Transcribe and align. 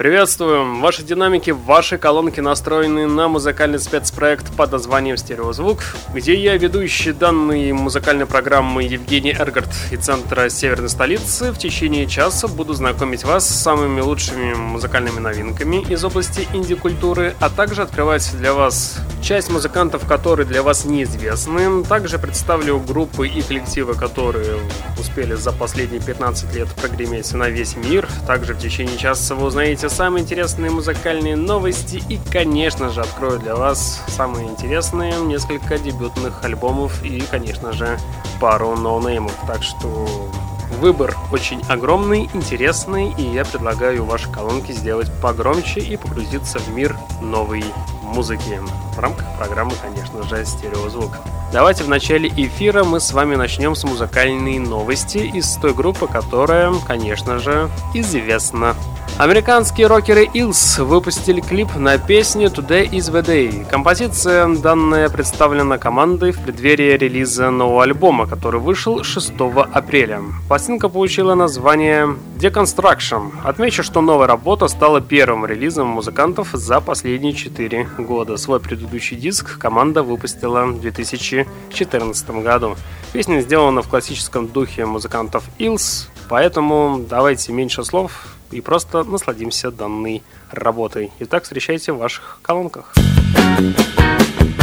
Приветствуем! 0.00 0.80
Ваши 0.80 1.02
динамики, 1.02 1.50
ваши 1.50 1.98
колонки 1.98 2.40
настроены 2.40 3.06
на 3.06 3.28
музыкальный 3.28 3.78
спецпроект 3.78 4.50
под 4.56 4.72
названием 4.72 5.18
«Стереозвук», 5.18 5.80
где 6.14 6.34
я, 6.36 6.56
ведущий 6.56 7.12
данной 7.12 7.72
музыкальной 7.72 8.24
программы 8.24 8.82
Евгений 8.82 9.36
Эргард 9.38 9.68
и 9.90 9.98
Центра 9.98 10.48
Северной 10.48 10.88
столицы, 10.88 11.52
в 11.52 11.58
течение 11.58 12.06
часа 12.06 12.48
буду 12.48 12.72
знакомить 12.72 13.24
вас 13.24 13.46
с 13.46 13.60
самыми 13.60 14.00
лучшими 14.00 14.54
музыкальными 14.54 15.18
новинками 15.18 15.84
из 15.92 16.02
области 16.02 16.48
инди-культуры, 16.54 17.34
а 17.38 17.50
также 17.50 17.82
открывать 17.82 18.26
для 18.38 18.54
вас 18.54 18.96
часть 19.22 19.50
музыкантов, 19.50 20.06
которые 20.06 20.46
для 20.46 20.62
вас 20.62 20.86
неизвестны. 20.86 21.84
Также 21.84 22.18
представлю 22.18 22.80
группы 22.80 23.28
и 23.28 23.42
коллективы, 23.42 23.92
которые 23.92 24.60
успели 24.98 25.34
за 25.34 25.52
последние 25.52 26.00
15 26.00 26.54
лет 26.54 26.68
прогреметь 26.68 27.34
на 27.34 27.50
весь 27.50 27.76
мир. 27.76 28.08
Также 28.26 28.54
в 28.54 28.58
течение 28.58 28.96
часа 28.96 29.34
вы 29.34 29.48
узнаете 29.48 29.89
самые 29.90 30.22
интересные 30.22 30.70
музыкальные 30.70 31.36
новости 31.36 32.02
и, 32.08 32.18
конечно 32.30 32.90
же, 32.90 33.00
открою 33.00 33.38
для 33.38 33.56
вас 33.56 34.02
самые 34.08 34.48
интересные 34.48 35.14
несколько 35.20 35.78
дебютных 35.78 36.42
альбомов 36.44 37.02
и, 37.04 37.20
конечно 37.30 37.72
же, 37.72 37.98
пару 38.40 38.76
ноунеймов. 38.76 39.34
Так 39.46 39.62
что 39.62 40.30
Выбор 40.78 41.16
очень 41.32 41.60
огромный, 41.68 42.30
интересный, 42.32 43.12
и 43.18 43.22
я 43.22 43.44
предлагаю 43.44 44.04
ваши 44.04 44.30
колонки 44.30 44.72
сделать 44.72 45.10
погромче 45.20 45.80
и 45.80 45.96
погрузиться 45.96 46.58
в 46.58 46.68
мир 46.70 46.96
новой 47.20 47.64
музыки. 48.02 48.60
В 48.94 48.98
рамках 48.98 49.26
программы, 49.36 49.72
конечно 49.82 50.22
же, 50.22 50.44
стереозвук. 50.44 51.18
Давайте 51.52 51.82
в 51.82 51.88
начале 51.88 52.28
эфира 52.28 52.84
мы 52.84 53.00
с 53.00 53.12
вами 53.12 53.34
начнем 53.34 53.74
с 53.74 53.84
музыкальной 53.84 54.58
новости 54.58 55.18
из 55.18 55.56
той 55.56 55.74
группы, 55.74 56.06
которая, 56.06 56.72
конечно 56.86 57.40
же, 57.40 57.68
известна. 57.92 58.76
Американские 59.20 59.86
рокеры 59.86 60.24
Ills 60.32 60.82
выпустили 60.82 61.42
клип 61.42 61.76
на 61.76 61.98
песню 61.98 62.48
Today 62.48 62.88
is 62.88 63.12
the 63.12 63.22
Day. 63.22 63.68
Композиция 63.68 64.48
данная 64.48 65.10
представлена 65.10 65.76
командой 65.76 66.32
в 66.32 66.40
преддверии 66.40 66.96
релиза 66.96 67.50
нового 67.50 67.82
альбома, 67.82 68.26
который 68.26 68.62
вышел 68.62 69.04
6 69.04 69.34
апреля. 69.74 70.22
Пластинка 70.48 70.88
получила 70.88 71.34
название 71.34 72.16
Deconstruction. 72.38 73.32
Отмечу, 73.44 73.82
что 73.82 74.00
новая 74.00 74.26
работа 74.26 74.68
стала 74.68 75.02
первым 75.02 75.44
релизом 75.44 75.88
музыкантов 75.88 76.52
за 76.54 76.80
последние 76.80 77.34
4 77.34 77.88
года. 77.98 78.38
Свой 78.38 78.58
предыдущий 78.58 79.18
диск 79.18 79.58
команда 79.58 80.02
выпустила 80.02 80.64
в 80.64 80.80
2014 80.80 82.30
году. 82.42 82.74
Песня 83.12 83.42
сделана 83.42 83.82
в 83.82 83.88
классическом 83.88 84.48
духе 84.48 84.86
музыкантов 84.86 85.44
Ills, 85.58 86.06
поэтому 86.30 87.04
давайте 87.06 87.52
меньше 87.52 87.84
слов 87.84 88.12
и 88.50 88.60
просто 88.60 89.04
насладимся 89.04 89.70
данной 89.70 90.22
работой. 90.50 91.10
Итак, 91.20 91.44
встречайте 91.44 91.92
в 91.92 91.98
ваших 91.98 92.38
колонках. 92.42 92.94
Everything 92.96 94.59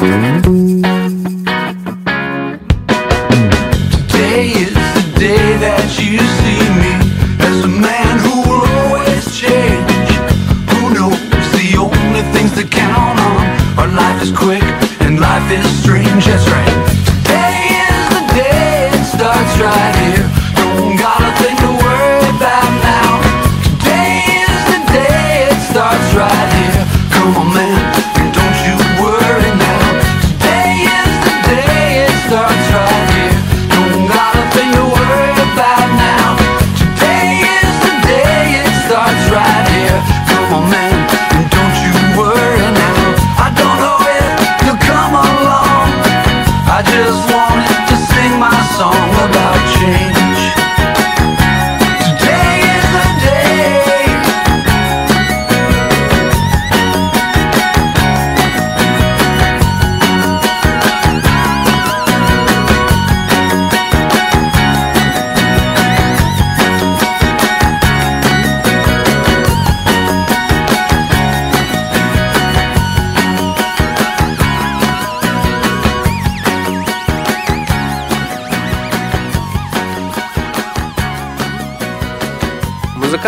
Mm-hmm. 0.00 0.57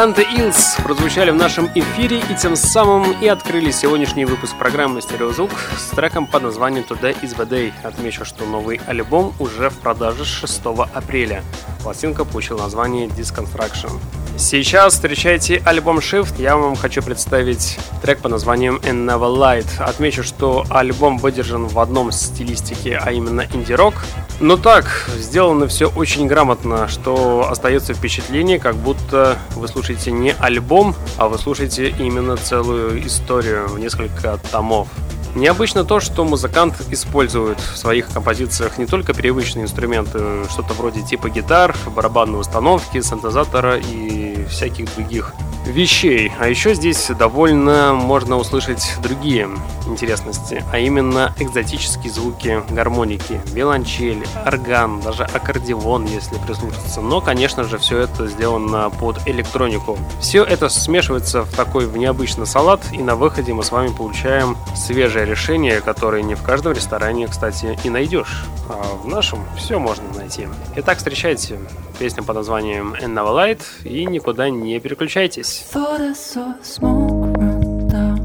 Музыканты 0.00 0.35
Илс 0.41 0.76
прозвучали 0.82 1.31
в 1.31 1.35
нашем 1.35 1.69
эфире 1.75 2.20
и 2.20 2.35
тем 2.35 2.56
самым 2.56 3.20
и 3.20 3.29
открыли 3.29 3.70
сегодняшний 3.70 4.25
выпуск 4.25 4.56
программы 4.56 5.02
«Стереозвук» 5.02 5.50
с 5.76 5.94
треком 5.94 6.26
под 6.26 6.44
названием 6.44 6.87
«Today 6.88 7.14
is 7.20 7.37
the 7.37 7.47
Day». 7.47 7.70
Отмечу, 7.82 8.25
что 8.25 8.47
новый 8.47 8.81
альбом 8.87 9.35
уже 9.38 9.69
в 9.69 9.76
продаже 9.76 10.25
6 10.25 10.62
апреля. 10.94 11.43
Пластинка 11.82 12.25
получила 12.25 12.61
название 12.61 13.08
«Disconstruction». 13.08 14.00
Сейчас 14.38 14.94
встречайте 14.94 15.61
альбом 15.67 15.99
Shift. 15.99 16.41
Я 16.41 16.56
вам 16.56 16.76
хочу 16.76 17.02
представить 17.02 17.79
трек 18.00 18.20
под 18.20 18.31
названием 18.31 18.76
In 18.76 19.05
Never 19.05 19.37
Light. 19.37 19.69
Отмечу, 19.82 20.23
что 20.23 20.64
альбом 20.70 21.19
выдержан 21.19 21.67
в 21.67 21.79
одном 21.79 22.11
стилистике, 22.11 22.97
а 22.97 23.12
именно 23.12 23.47
инди-рок. 23.52 23.93
Но 24.40 24.56
так, 24.56 25.06
сделано 25.19 25.69
все 25.69 25.88
очень 25.90 26.26
грамотно, 26.26 26.88
что 26.88 27.46
остается 27.50 27.92
впечатление, 27.92 28.58
как 28.58 28.75
будто 28.75 29.37
вы 29.54 29.69
слушаете 29.69 30.12
не 30.12 30.34
альбом, 30.38 30.94
а 31.19 31.28
вы 31.28 31.37
слушаете 31.37 31.90
именно 31.90 32.38
целую 32.38 33.06
историю 33.06 33.69
в 33.69 33.78
несколько 33.78 34.38
томов. 34.50 34.88
Необычно 35.34 35.84
то, 35.84 36.00
что 36.00 36.25
музыкант 36.25 36.75
использует 36.90 37.60
в 37.60 37.76
своих 37.76 38.08
композициях 38.08 38.78
не 38.78 38.87
только 38.87 39.12
привычные 39.12 39.64
инструменты, 39.64 40.19
что-то 40.50 40.72
вроде 40.72 41.02
типа 41.02 41.28
гитар, 41.28 41.76
барабанной 41.94 42.40
установки, 42.40 43.00
синтезатора 43.02 43.76
и 43.76 44.46
всяких 44.46 44.92
других 44.94 45.34
вещей. 45.67 46.33
А 46.39 46.49
еще 46.49 46.75
здесь 46.75 47.11
довольно 47.19 47.95
можно 47.95 48.37
услышать 48.37 48.97
другие 49.03 49.49
интересности, 49.87 50.65
а 50.73 50.79
именно 50.79 51.35
экзотические 51.39 52.12
звуки 52.12 52.62
гармоники, 52.71 53.41
виолончель, 53.53 54.25
орган, 54.47 55.01
даже 55.01 55.25
аккордеон, 55.25 56.07
если 56.07 56.37
прислушаться. 56.39 57.01
Но, 57.01 57.21
конечно 57.21 57.65
же, 57.65 57.79
все 57.79 57.99
это 57.99 58.27
сделано 58.27 58.91
под 58.91 59.27
электронику. 59.27 59.99
Все 60.21 60.45
это 60.45 60.69
смешивается 60.69 61.43
в 61.43 61.53
такой 61.55 61.87
в 61.87 61.97
необычный 61.97 62.47
салат, 62.47 62.81
и 62.93 62.99
на 62.99 63.17
выходе 63.17 63.53
мы 63.53 63.65
с 63.65 63.73
вами 63.73 63.89
получаем 63.89 64.57
свежее 64.77 65.27
решение, 65.27 65.81
которое 65.81 66.23
не 66.23 66.35
в 66.35 66.43
каждом 66.43 66.73
ресторане, 66.73 67.27
кстати, 67.29 67.79
и 67.85 67.91
найдешь. 67.91 68.45
А 68.69 68.97
в 69.03 69.07
нашем 69.09 69.45
все 69.57 69.79
можно 69.79 70.05
найти. 70.17 70.47
Итак, 70.77 70.99
встречайте 70.99 71.59
песню 71.99 72.25
под 72.25 72.37
названием 72.37 72.95
"And 72.95 73.12
Never 73.12 73.35
Light 73.35 73.61
и 73.85 74.07
никуда 74.07 74.49
не 74.49 74.81
переключайтесь. 74.81 75.50
this. 75.50 75.62
Thought 75.62 76.00
I 76.00 76.12
saw 76.12 76.55
smoke 76.62 77.37
run 77.38 77.88
down 77.88 78.19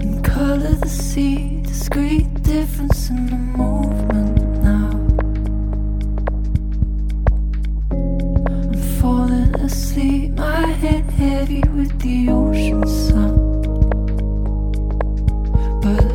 and 0.00 0.24
color 0.24 0.74
the 0.84 0.88
sea. 0.88 1.60
Discreet 1.62 2.42
difference 2.42 3.10
in 3.10 3.26
the 3.26 3.36
movement 3.36 4.38
now. 4.62 4.90
I'm 7.90 8.74
falling 9.00 9.54
asleep, 9.56 10.32
my 10.32 10.66
head 10.82 11.04
heavy 11.10 11.62
with 11.76 11.92
the 12.00 12.30
ocean 12.30 12.86
sound. 12.86 13.62
But 15.82 16.11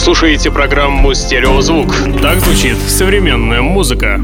слушаете 0.00 0.50
программу 0.50 1.14
«Стереозвук». 1.14 1.94
Так 2.20 2.38
звучит 2.40 2.76
современная 2.78 3.62
музыка. 3.62 4.20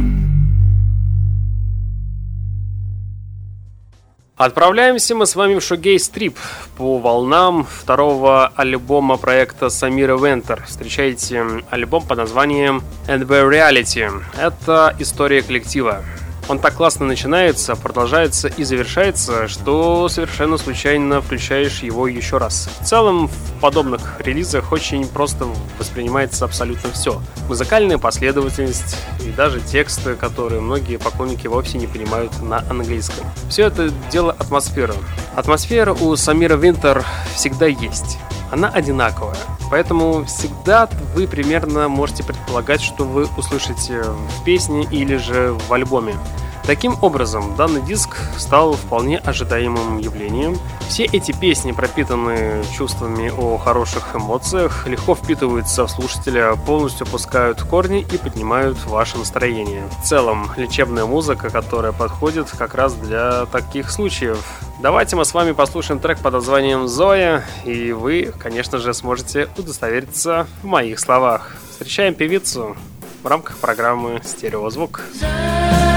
Отправляемся 4.37 5.15
мы 5.15 5.27
с 5.27 5.37
вами 5.37 5.59
в 5.59 5.63
Шогейс 5.63 6.09
Трип 6.09 6.39
по 6.79 6.99
волнам 6.99 7.67
второго 7.71 8.47
альбома 8.57 9.19
проекта 9.19 9.69
Самира 9.69 10.17
Вентер. 10.17 10.65
Встречайте 10.67 11.45
альбом 11.69 12.07
под 12.07 12.17
названием 12.17 12.83
And 13.07 13.27
Reality. 13.27 14.11
Это 14.39 14.97
история 14.99 15.43
коллектива. 15.43 16.03
Он 16.51 16.59
так 16.59 16.75
классно 16.75 17.07
начинается, 17.07 17.77
продолжается 17.77 18.49
и 18.49 18.65
завершается, 18.65 19.47
что 19.47 20.09
совершенно 20.09 20.59
случайно 20.59 21.21
включаешь 21.21 21.85
его 21.85 22.09
еще 22.09 22.39
раз. 22.39 22.69
В 22.81 22.85
целом, 22.85 23.29
в 23.29 23.61
подобных 23.61 24.17
релизах 24.19 24.73
очень 24.73 25.07
просто 25.07 25.47
воспринимается 25.79 26.45
абсолютно 26.45 26.91
все. 26.91 27.23
Музыкальная 27.47 27.99
последовательность 27.99 28.97
и 29.25 29.31
даже 29.31 29.61
тексты, 29.61 30.17
которые 30.17 30.61
многие 30.61 30.97
поклонники 30.97 31.47
вовсе 31.47 31.79
не 31.79 31.87
понимают 31.87 32.33
на 32.43 32.65
английском. 32.69 33.25
Все 33.49 33.67
это 33.67 33.91
дело 34.11 34.33
атмосферы. 34.33 34.95
Атмосфера 35.37 35.93
у 35.93 36.17
Самира 36.17 36.57
Винтер 36.57 37.05
всегда 37.33 37.67
есть 37.67 38.19
она 38.51 38.69
одинаковая. 38.69 39.37
Поэтому 39.71 40.25
всегда 40.25 40.89
вы 41.15 41.27
примерно 41.27 41.89
можете 41.89 42.25
предполагать, 42.25 42.81
что 42.81 43.05
вы 43.05 43.29
услышите 43.37 44.03
в 44.03 44.45
песне 44.45 44.87
или 44.91 45.17
же 45.17 45.53
в 45.69 45.73
альбоме. 45.73 46.17
Таким 46.65 46.97
образом, 47.03 47.57
данный 47.57 47.83
диск 47.83 48.17
стал 48.39 48.75
вполне 48.75 49.19
ожидаемым 49.19 49.99
явлением. 49.99 50.59
Все 50.89 51.05
эти 51.05 51.33
песни, 51.33 51.73
пропитанные 51.73 52.65
чувствами 52.77 53.33
о 53.37 53.59
хороших 53.59 54.15
эмоциях, 54.15 54.87
легко 54.87 55.15
впитываются 55.15 55.87
в 55.87 55.91
слушателя, 55.91 56.55
полностью 56.55 57.07
пускают 57.07 57.63
корни 57.63 58.01
и 58.13 58.19
поднимают 58.19 58.79
ваше 58.87 59.19
настроение. 59.19 59.85
В 60.01 60.07
целом, 60.07 60.51
лечебная 60.57 61.07
музыка, 61.07 61.51
которая 61.51 61.93
подходит 61.93 62.51
как 62.51 62.75
раз 62.75 62.95
для 62.95 63.47
таких 63.47 63.91
случаев. 63.91 64.45
Давайте 64.81 65.17
мы 65.17 65.25
с 65.25 65.35
вами 65.35 65.53
послушаем 65.53 66.01
трек 66.01 66.21
под 66.21 66.35
названием 66.35 66.89
«Зоя», 66.89 67.45
и 67.65 67.93
вы, 67.93 68.33
конечно 68.39 68.79
же, 68.79 68.95
сможете 68.95 69.49
удостовериться 69.59 70.47
в 70.63 70.67
моих 70.67 70.99
словах. 71.01 71.57
Встречаем 71.71 72.15
певицу 72.15 72.77
в 73.23 73.27
рамках 73.27 73.57
программы 73.59 74.21
«Стереозвук». 74.25 75.03
Зоя! 75.15 75.90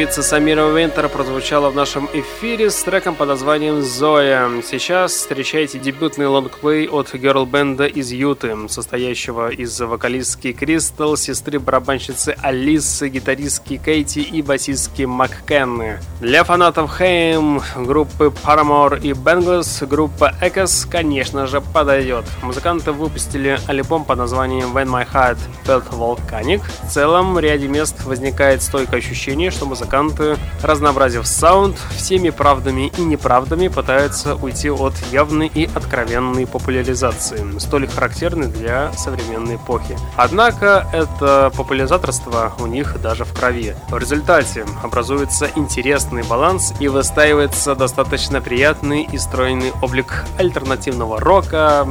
Певица 0.00 0.22
Самира 0.22 0.64
Уинтер 0.64 1.10
прозвучала 1.10 1.68
в 1.68 1.76
нашем 1.76 2.08
эфире 2.14 2.70
с 2.70 2.82
треком 2.82 3.14
под 3.14 3.28
названием 3.28 3.82
«Зоя». 3.82 4.48
Сейчас 4.66 5.12
встречайте 5.12 5.78
дебютный 5.78 6.26
лонгплей 6.26 6.88
от 6.88 7.12
герл-бенда 7.12 7.84
из 7.84 8.10
Юты, 8.10 8.56
состоящего 8.70 9.50
из 9.50 9.78
вокалистки 9.78 10.52
Кристал, 10.52 11.18
сестры 11.18 11.58
барабанщицы 11.58 12.34
Алисы, 12.40 13.10
гитаристки 13.10 13.76
Кейти 13.76 14.22
и 14.22 14.40
басистки 14.40 15.02
Маккенны. 15.02 15.98
Для 16.22 16.44
фанатов 16.44 16.96
Хейм, 16.96 17.60
группы 17.76 18.32
Paramore 18.42 18.98
и 19.02 19.10
Bengals, 19.10 19.86
группа 19.86 20.32
Echoes, 20.40 20.88
конечно 20.90 21.46
же, 21.46 21.60
подойдет. 21.60 22.24
Музыканты 22.40 22.92
выпустили 22.92 23.60
альбом 23.66 24.06
под 24.06 24.16
названием 24.16 24.74
When 24.74 24.86
My 24.86 25.06
Heart 25.06 25.36
Felt 25.66 25.90
Volcanic. 25.90 26.62
В 26.84 26.90
целом, 26.90 27.34
в 27.34 27.38
ряде 27.38 27.68
мест 27.68 28.02
возникает 28.04 28.62
стойкое 28.62 29.00
ощущение, 29.00 29.50
что 29.50 29.66
музыканты, 29.66 29.90
разнообразив 30.62 31.26
саунд, 31.26 31.76
всеми 31.96 32.30
правдами 32.30 32.92
и 32.96 33.02
неправдами 33.02 33.68
пытаются 33.68 34.34
уйти 34.34 34.70
от 34.70 34.94
явной 35.12 35.50
и 35.54 35.68
откровенной 35.74 36.46
популяризации, 36.46 37.58
столь 37.58 37.86
характерной 37.86 38.48
для 38.48 38.92
современной 38.94 39.56
эпохи. 39.56 39.96
Однако 40.16 40.86
это 40.92 41.52
популяризаторство 41.56 42.52
у 42.58 42.66
них 42.66 43.00
даже 43.00 43.24
в 43.24 43.32
крови. 43.32 43.74
В 43.88 43.98
результате 43.98 44.66
образуется 44.82 45.48
интересный 45.56 46.22
баланс 46.22 46.72
и 46.80 46.88
выстаивается 46.88 47.74
достаточно 47.74 48.40
приятный 48.40 49.02
и 49.02 49.18
стройный 49.18 49.72
облик 49.82 50.24
альтернативного 50.38 51.20
рока, 51.20 51.86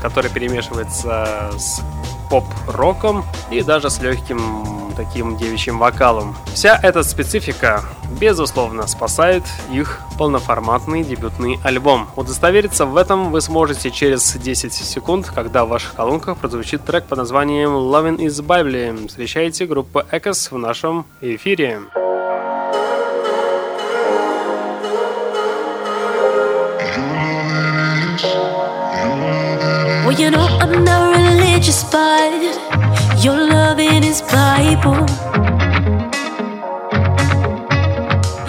который 0.00 0.30
перемешивается 0.30 1.50
с 1.56 1.80
поп-роком 2.30 3.24
и 3.50 3.62
даже 3.62 3.90
с 3.90 4.00
легким 4.00 4.38
таким 4.96 5.36
девичьим 5.36 5.78
вокалом. 5.78 6.36
Вся 6.54 6.78
эта 6.82 7.04
специфика, 7.04 7.84
безусловно, 8.20 8.86
спасает 8.88 9.44
их 9.70 10.00
полноформатный 10.18 11.04
дебютный 11.04 11.60
альбом. 11.62 12.08
Удостовериться 12.16 12.84
в 12.84 12.96
этом 12.96 13.30
вы 13.30 13.40
сможете 13.40 13.92
через 13.92 14.34
10 14.34 14.72
секунд, 14.72 15.30
когда 15.32 15.64
в 15.64 15.68
ваших 15.68 15.94
колонках 15.94 16.38
прозвучит 16.38 16.84
трек 16.84 17.04
под 17.04 17.18
названием 17.18 17.70
Loving 17.70 18.16
is 18.18 18.44
Bible. 18.44 19.06
Встречайте 19.06 19.66
группу 19.66 20.00
Echoes 20.00 20.48
в 20.50 20.58
нашем 20.58 21.06
эфире. 21.20 21.80
Well, 21.94 22.06
you 22.06 22.47
know 30.26 30.48
I'm 30.60 30.84
not 30.84 31.14
religious, 31.16 31.84
but 31.84 32.32
your 33.22 33.36
loving 33.36 34.02
is 34.02 34.20
Bible. 34.22 35.06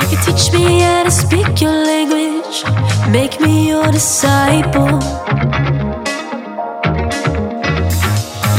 You 0.02 0.08
can 0.10 0.20
teach 0.26 0.52
me 0.52 0.80
how 0.80 1.04
to 1.04 1.12
speak 1.12 1.62
your 1.62 1.72
language, 1.72 2.64
make 3.12 3.40
me 3.40 3.68
your 3.68 3.92
disciple. 3.92 4.98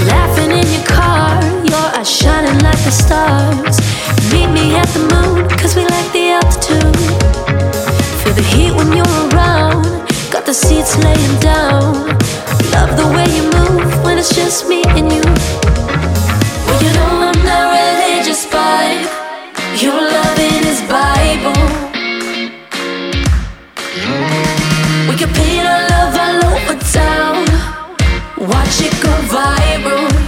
Laughing 0.06 0.52
in 0.52 0.66
your 0.70 0.86
car, 0.86 1.42
your 1.66 1.86
eyes 1.98 2.08
shining 2.08 2.62
like 2.62 2.82
the 2.84 2.92
stars. 2.92 3.76
Meet 4.30 4.50
me 4.52 4.76
at 4.76 4.88
the 4.94 5.00
moon, 5.10 5.48
cause 5.58 5.74
we 5.74 5.82
like 5.82 6.12
the 6.12 6.38
altitude. 6.38 6.96
Feel 8.22 8.34
the 8.34 8.46
heat 8.54 8.72
when 8.72 8.92
you're 8.96 9.28
around, 9.30 9.84
got 10.30 10.46
the 10.46 10.54
seats 10.54 10.96
laying 10.98 11.40
down. 11.40 12.29
Love 12.72 12.96
the 12.96 13.06
way 13.14 13.26
you 13.36 13.44
move 13.50 14.04
when 14.04 14.18
it's 14.18 14.34
just 14.34 14.68
me 14.68 14.82
and 14.86 15.10
you. 15.12 15.22
Well, 16.66 16.82
you 16.82 16.92
know 16.94 17.28
I'm 17.28 17.44
not 17.44 17.64
religious, 17.80 18.46
but 18.46 18.96
your 19.82 19.94
loving 19.94 20.62
is 20.72 20.80
Bible. 20.88 21.64
We 25.08 25.16
can 25.16 25.30
paint 25.34 25.66
our 25.66 25.82
love 25.88 26.14
all 26.24 26.44
over 26.52 26.76
town, 26.92 27.44
watch 28.48 28.80
it 28.80 28.94
go 29.02 29.12
viral. 29.34 30.19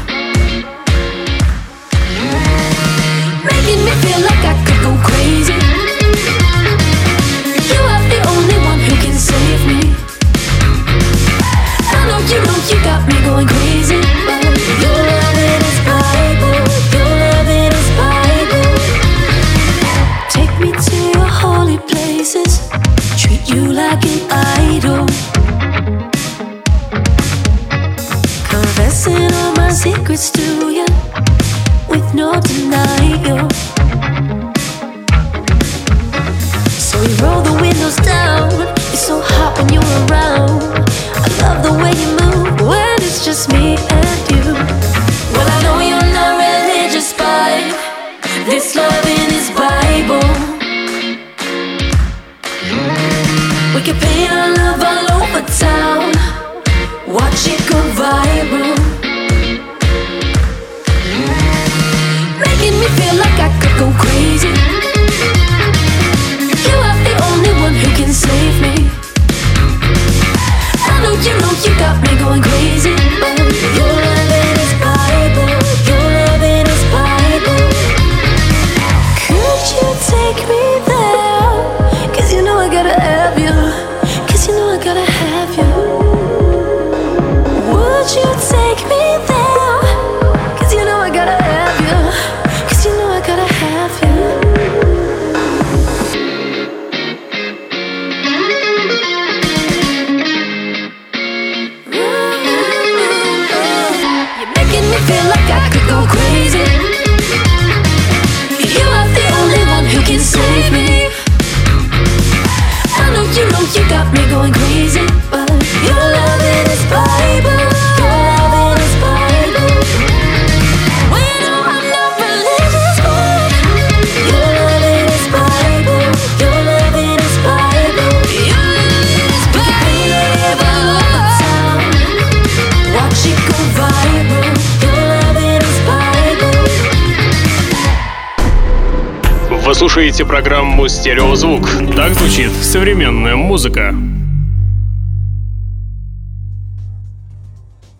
Слушаете 140.02 140.24
программу 140.24 140.88
«Стереозвук». 140.88 141.62
Так 141.94 142.14
звучит 142.14 142.50
современная 142.50 143.36
музыка. 143.36 143.94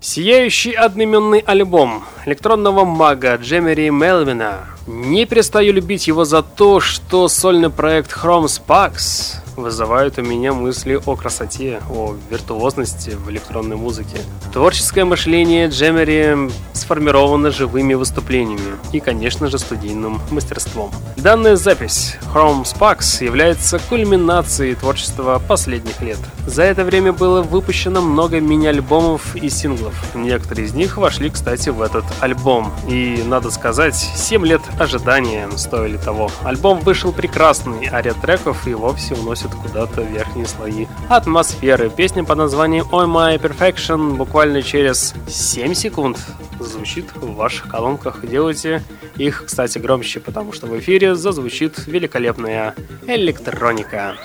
Сияющий 0.01 0.73
одноименный 0.73 1.39
альбом 1.39 2.03
электронного 2.27 2.85
мага 2.85 3.37
Джемери 3.37 3.89
Мелвина. 3.91 4.65
Не 4.89 5.27
перестаю 5.27 5.73
любить 5.73 6.09
его 6.09 6.25
за 6.25 6.43
то, 6.43 6.81
что 6.81 7.29
сольный 7.29 7.71
проект 7.71 8.13
Chrome 8.13 8.47
Sparks 8.47 9.42
вызывают 9.57 10.19
у 10.19 10.23
меня 10.23 10.53
мысли 10.53 11.01
о 11.05 11.17
красоте, 11.17 11.81
о 11.91 12.15
виртуозности 12.31 13.11
в 13.11 13.31
электронной 13.31 13.77
музыке. 13.77 14.19
Творческое 14.53 15.05
мышление 15.05 15.69
Джемери 15.69 16.51
сформировано 16.73 17.51
живыми 17.51 17.95
выступлениями 17.95 18.77
и, 18.93 19.01
конечно 19.01 19.49
же, 19.49 19.59
студийным 19.59 20.21
мастерством. 20.31 20.91
Данная 21.17 21.57
запись 21.57 22.17
Chrome 22.35 22.65
Sparks 22.65 23.25
является 23.25 23.79
кульминацией 23.79 24.75
творчества 24.75 25.41
последних 25.47 26.01
лет. 26.01 26.19
За 26.47 26.63
это 26.63 26.85
время 26.85 27.13
было 27.13 27.43
выпущено 27.43 28.01
много 28.01 28.41
мини-альбомов 28.41 29.37
и 29.37 29.49
синглов. 29.49 29.95
Некоторые 30.15 30.67
из 30.67 30.75
них 30.75 30.97
вошли, 30.97 31.31
кстати, 31.31 31.69
в 31.69 31.81
этот 31.81 32.05
альбом. 32.21 32.73
И, 32.89 33.23
надо 33.27 33.51
сказать, 33.51 33.95
7 33.95 34.45
лет 34.45 34.63
ожидания 34.79 35.49
стоили 35.57 35.97
того. 35.97 36.31
Альбом 36.43 36.81
вышел 36.81 37.13
прекрасный, 37.13 37.89
а 37.91 38.03
ряд 38.03 38.21
треков 38.21 38.67
и 38.67 38.75
вовсе 38.75 39.15
уносит 39.15 39.42
куда-то 39.49 40.03
верхние 40.03 40.47
слои 40.47 40.87
атмосферы. 41.09 41.91
Песня 41.91 42.25
под 42.25 42.39
названием 42.39 42.87
Oh 42.91 43.07
My 43.07 43.41
Perfection 43.41 44.17
буквально 44.17 44.63
через 44.63 45.15
7 45.29 45.75
секунд 45.75 46.19
звучит 46.61 47.15
в 47.15 47.35
ваших 47.35 47.69
колонках. 47.69 48.27
Делайте 48.27 48.83
их, 49.17 49.45
кстати, 49.47 49.79
громче, 49.79 50.21
потому 50.21 50.53
что 50.53 50.67
в 50.67 50.79
эфире 50.79 51.15
зазвучит 51.15 51.87
великолепная 51.87 52.75
электроника. 53.07 54.17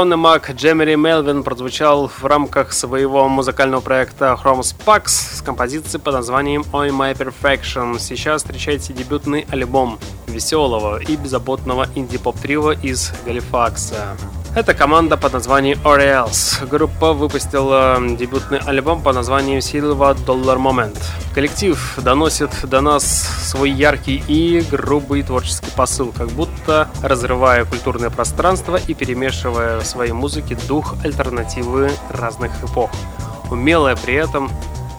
Электронный 0.00 0.16
маг 0.16 0.50
Джемери 0.52 0.94
Мелвин 0.94 1.42
прозвучал 1.42 2.08
в 2.08 2.24
рамках 2.24 2.72
своего 2.72 3.28
музыкального 3.28 3.82
проекта 3.82 4.34
Chrome 4.42 4.60
Spax 4.60 5.08
с 5.08 5.42
композицией 5.42 6.00
под 6.00 6.14
названием 6.14 6.62
Oi 6.72 6.88
My 6.88 7.14
Perfection. 7.14 7.98
Сейчас 7.98 8.42
встречайте 8.42 8.94
дебютный 8.94 9.46
альбом 9.50 9.98
веселого 10.26 11.02
и 11.02 11.16
беззаботного 11.16 11.86
инди-поп-трио 11.94 12.72
из 12.72 13.12
Галифакса. 13.26 14.16
Это 14.52 14.74
команда 14.74 15.16
под 15.16 15.34
названием 15.34 15.78
Orioles. 15.84 16.66
Группа 16.66 17.12
выпустила 17.12 17.98
дебютный 18.18 18.58
альбом 18.58 19.00
под 19.00 19.14
названием 19.14 19.58
Silver 19.60 20.16
Dollar 20.26 20.58
Moment. 20.58 20.98
Коллектив 21.32 21.78
доносит 22.02 22.50
до 22.64 22.80
нас 22.80 23.04
свой 23.04 23.70
яркий 23.70 24.24
и 24.26 24.60
грубый 24.68 25.22
творческий 25.22 25.70
посыл, 25.76 26.12
как 26.12 26.30
будто 26.30 26.88
разрывая 27.00 27.64
культурное 27.64 28.10
пространство 28.10 28.76
и 28.76 28.92
перемешивая 28.92 29.78
в 29.78 29.86
своей 29.86 30.12
музыке 30.12 30.58
дух 30.66 30.96
альтернативы 31.04 31.92
разных 32.08 32.50
эпох. 32.64 32.90
Умелая 33.52 33.94
при 33.94 34.14
этом 34.14 34.50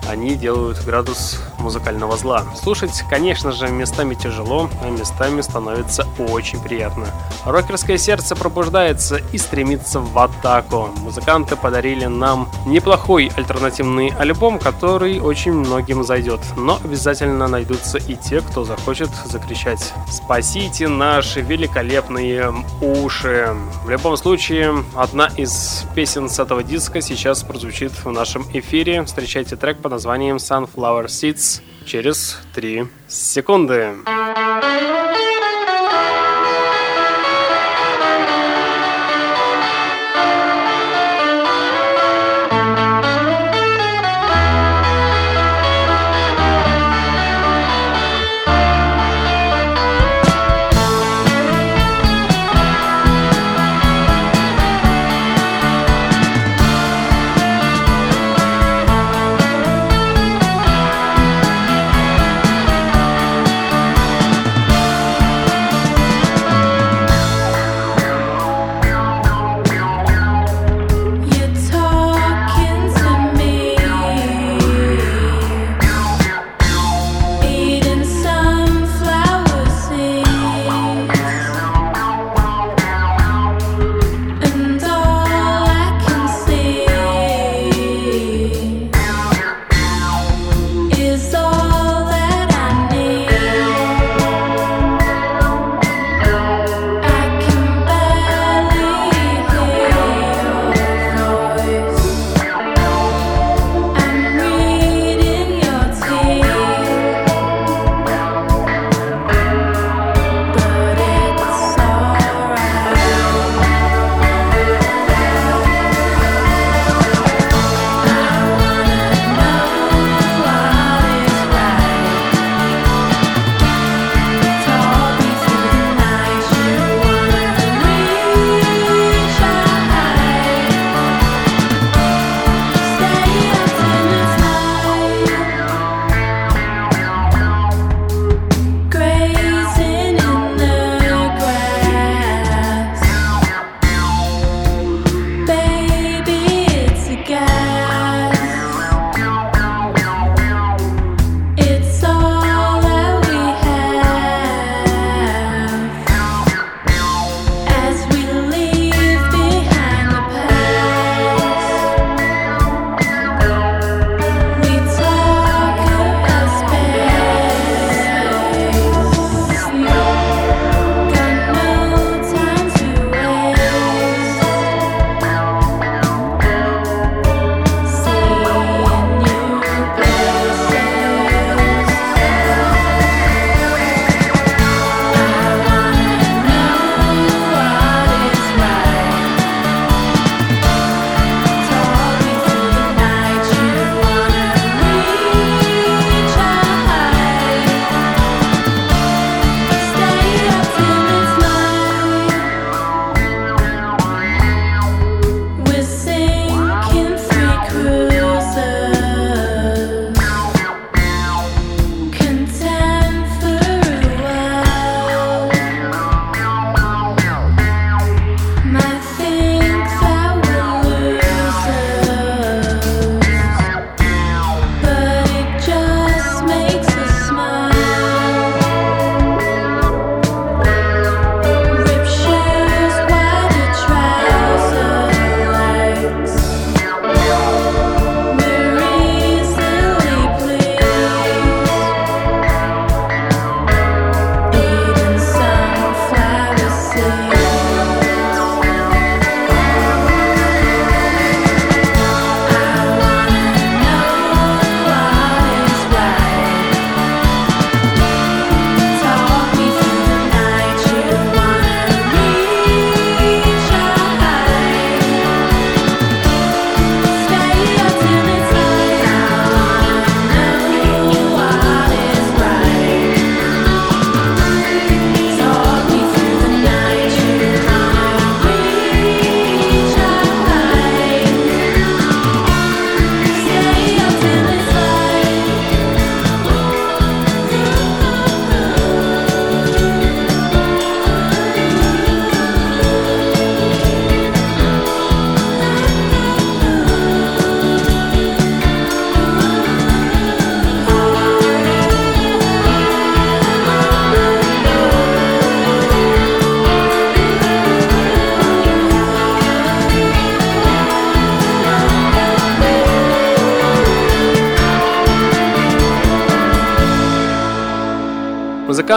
они 0.08 0.36
делают 0.36 0.84
градус 0.84 1.40
музыкального 1.60 2.18
зла. 2.18 2.44
Слушать, 2.56 3.04
конечно 3.10 3.52
же, 3.52 3.68
местами 3.68 4.16
тяжело, 4.16 4.70
а 4.82 4.90
местами 4.90 5.42
становится 5.42 6.08
очень 6.18 6.62
приятно. 6.62 7.08
Рокерское 7.46 7.98
сердце 7.98 8.36
пробуждается 8.36 9.18
и 9.32 9.38
стремится 9.38 10.00
в 10.00 10.18
атаку. 10.18 10.90
Музыканты 10.98 11.56
подарили 11.56 12.06
нам 12.06 12.50
неплохой 12.66 13.32
альтернативный 13.36 14.10
альбом, 14.10 14.60
который 14.60 15.20
очень 15.20 15.54
многим 15.54 16.04
зайдет. 16.04 16.42
Но 16.58 16.80
обязательно 16.84 17.48
найдутся 17.48 17.98
и 17.98 18.16
те, 18.16 18.42
кто 18.42 18.64
захочет 18.64 19.10
закричать 19.26 19.94
«Спасите 20.10 20.88
наши 20.88 21.42
великолепные 21.42 22.54
уши!». 22.82 23.56
В 23.84 23.90
любом 23.90 24.18
случае, 24.18 24.84
одна 24.96 25.28
из 25.38 25.86
песен 25.96 26.30
с 26.30 26.40
этого 26.40 26.64
диска 26.64 27.02
сейчас 27.02 27.44
прозвучит 27.44 27.92
в 27.92 28.12
нашем 28.12 28.46
эфире. 28.54 29.04
Встречайте 29.04 29.56
трек 29.56 29.82
под 29.82 29.91
названием 29.92 30.38
Sunflower 30.38 31.06
Seeds 31.06 31.62
через 31.86 32.40
3 32.56 32.88
секунды. 33.08 33.96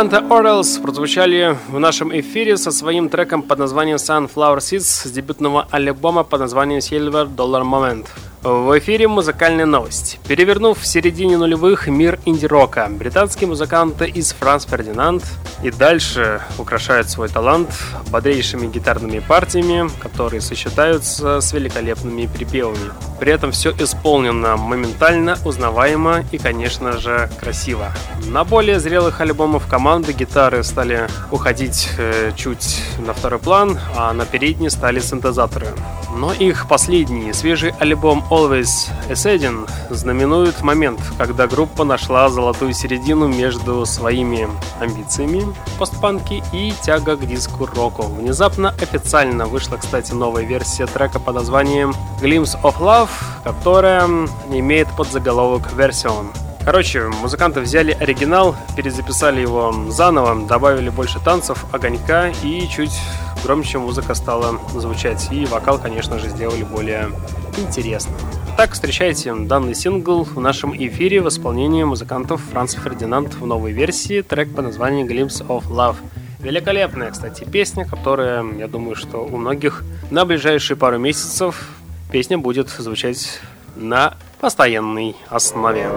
Музыканты 0.05 0.35
Orals 0.35 0.83
прозвучали 0.83 1.57
в 1.69 1.79
нашем 1.79 2.14
эфире 2.21 2.59
со 2.59 2.71
своим 2.71 3.09
треком 3.09 3.40
под 3.40 3.59
названием 3.59 3.97
Sunflower 3.97 4.59
Seeds 4.59 5.09
с 5.09 5.11
дебютного 5.11 5.67
альбома 5.71 6.25
под 6.25 6.40
названием 6.40 6.81
Silver 6.81 7.27
Dollar 7.35 7.62
Moment. 7.62 8.07
В 8.43 8.79
эфире 8.79 9.09
музыкальная 9.09 9.64
новость. 9.64 10.21
Перевернув 10.29 10.79
в 10.79 10.87
середине 10.87 11.38
нулевых 11.38 11.88
мир 11.88 12.19
инди-рока, 12.27 12.88
британские 12.90 13.49
музыканты 13.49 14.07
из 14.07 14.35
Франс 14.35 14.67
Фердинанд 14.67 15.25
и 15.62 15.71
дальше 15.71 16.43
украшают 16.59 17.09
свой 17.09 17.31
талант 17.31 17.71
бодрейшими 18.11 18.67
гитарными 18.67 19.21
партиями, 19.21 19.88
которые 20.03 20.43
сочетаются 20.43 21.40
с 21.40 21.55
великолепными 21.55 22.27
припевами. 22.27 22.93
При 23.19 23.33
этом 23.33 23.53
все 23.53 23.71
исполнено 23.79 24.59
моментально, 24.59 25.38
узнаваемо 25.47 26.25
и, 26.31 26.37
конечно 26.37 26.99
же, 26.99 27.31
красиво. 27.40 27.95
На 28.31 28.45
более 28.45 28.81
зрелых 28.81 29.21
альбомах 29.21 29.69
команды 29.69 30.13
гитары 30.13 30.65
стали 30.65 31.09
уходить 31.31 31.89
э, 31.99 32.33
чуть 32.35 32.83
на 32.99 33.13
второй 33.13 33.39
план, 33.39 33.79
а 33.97 34.13
на 34.13 34.25
передний 34.25 34.71
стали 34.71 35.01
синтезаторы. 35.01 35.69
Но 36.17 36.33
их 36.33 36.67
последний 36.69 37.33
свежий 37.33 37.73
альбом 37.81 38.25
Always 38.31 38.89
Esedin 39.09 39.69
знаменует 39.91 40.63
момент, 40.63 41.01
когда 41.19 41.47
группа 41.47 41.85
нашла 41.85 42.29
золотую 42.29 42.73
середину 42.73 43.29
между 43.29 43.85
своими 43.85 44.49
амбициями 44.81 45.45
постпанки 45.79 46.43
и 46.53 46.73
тяга 46.83 47.17
к 47.17 47.27
диску-року. 47.27 48.03
Внезапно 48.03 48.71
официально 48.81 49.47
вышла, 49.47 49.77
кстати, 49.77 50.13
новая 50.13 50.45
версия 50.45 50.87
трека 50.87 51.19
под 51.19 51.35
названием 51.35 51.95
Glimpse 52.23 52.61
of 52.63 52.79
Love, 52.79 53.11
которая 53.43 54.09
имеет 54.51 54.89
подзаголовок 54.97 55.73
Version. 55.73 56.27
Короче, 56.64 57.09
музыканты 57.09 57.61
взяли 57.61 57.92
оригинал, 57.92 58.57
перезаписали 58.74 59.40
его 59.40 59.90
заново, 59.90 60.46
добавили 60.46 60.88
больше 60.88 61.20
танцев, 61.22 61.66
огонька 61.72 62.31
и 62.42 62.66
чуть 62.68 62.98
громче 63.42 63.77
музыка 63.77 64.14
стала 64.14 64.59
звучать. 64.72 65.29
И 65.31 65.44
вокал, 65.44 65.79
конечно 65.79 66.18
же, 66.18 66.31
сделали 66.31 66.62
более 66.62 67.11
интересным. 67.59 68.16
Так, 68.57 68.72
встречайте 68.72 69.35
данный 69.35 69.74
сингл 69.74 70.24
в 70.24 70.40
нашем 70.40 70.74
эфире 70.74 71.20
в 71.20 71.29
исполнении 71.29 71.85
музыкантов 71.85 72.40
Франц 72.50 72.74
Фердинанд 72.74 73.35
в 73.35 73.44
новой 73.44 73.72
версии, 73.72 74.22
трек 74.22 74.55
по 74.55 74.62
названию 74.62 75.07
Glimpse 75.07 75.46
of 75.46 75.68
Love. 75.68 75.96
Великолепная, 76.40 77.11
кстати, 77.11 77.44
песня, 77.44 77.85
которая, 77.85 78.42
я 78.57 78.68
думаю, 78.68 78.96
что 78.96 79.18
у 79.18 79.37
многих 79.37 79.85
на 80.11 80.24
ближайшие 80.24 80.79
пару 80.79 80.98
месяцев 80.98 81.68
песня 82.11 82.38
будет 82.38 82.70
звучать 82.70 83.40
на 83.77 84.14
постоянной 84.44 85.16
основе. 85.30 85.88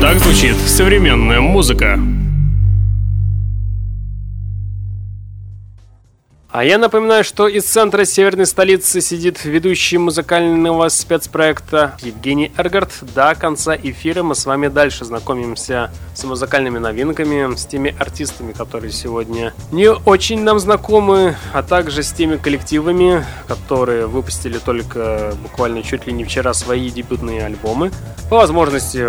Так 0.00 0.18
звучит 0.18 0.56
современная 0.66 1.40
музыка. 1.40 1.98
А 6.52 6.64
я 6.64 6.78
напоминаю, 6.78 7.22
что 7.22 7.46
из 7.46 7.64
центра 7.64 8.04
северной 8.04 8.44
столицы 8.44 9.00
сидит 9.00 9.44
ведущий 9.44 9.98
музыкального 9.98 10.88
спецпроекта 10.88 11.94
Евгений 12.02 12.50
Эргард. 12.58 12.90
До 13.14 13.36
конца 13.36 13.76
эфира 13.76 14.24
мы 14.24 14.34
с 14.34 14.46
вами 14.46 14.66
дальше 14.66 15.04
знакомимся 15.04 15.92
с 16.12 16.24
музыкальными 16.24 16.78
новинками, 16.78 17.54
с 17.54 17.66
теми 17.66 17.94
артистами, 17.96 18.50
которые 18.50 18.90
сегодня 18.90 19.54
не 19.70 19.92
очень 19.92 20.42
нам 20.42 20.58
знакомы, 20.58 21.36
а 21.52 21.62
также 21.62 22.02
с 22.02 22.10
теми 22.10 22.36
коллективами, 22.36 23.24
которые 23.46 24.08
выпустили 24.08 24.58
только 24.58 25.32
буквально 25.44 25.84
чуть 25.84 26.08
ли 26.08 26.12
не 26.12 26.24
вчера 26.24 26.52
свои 26.52 26.90
дебютные 26.90 27.46
альбомы. 27.46 27.92
По 28.28 28.38
возможности 28.38 29.06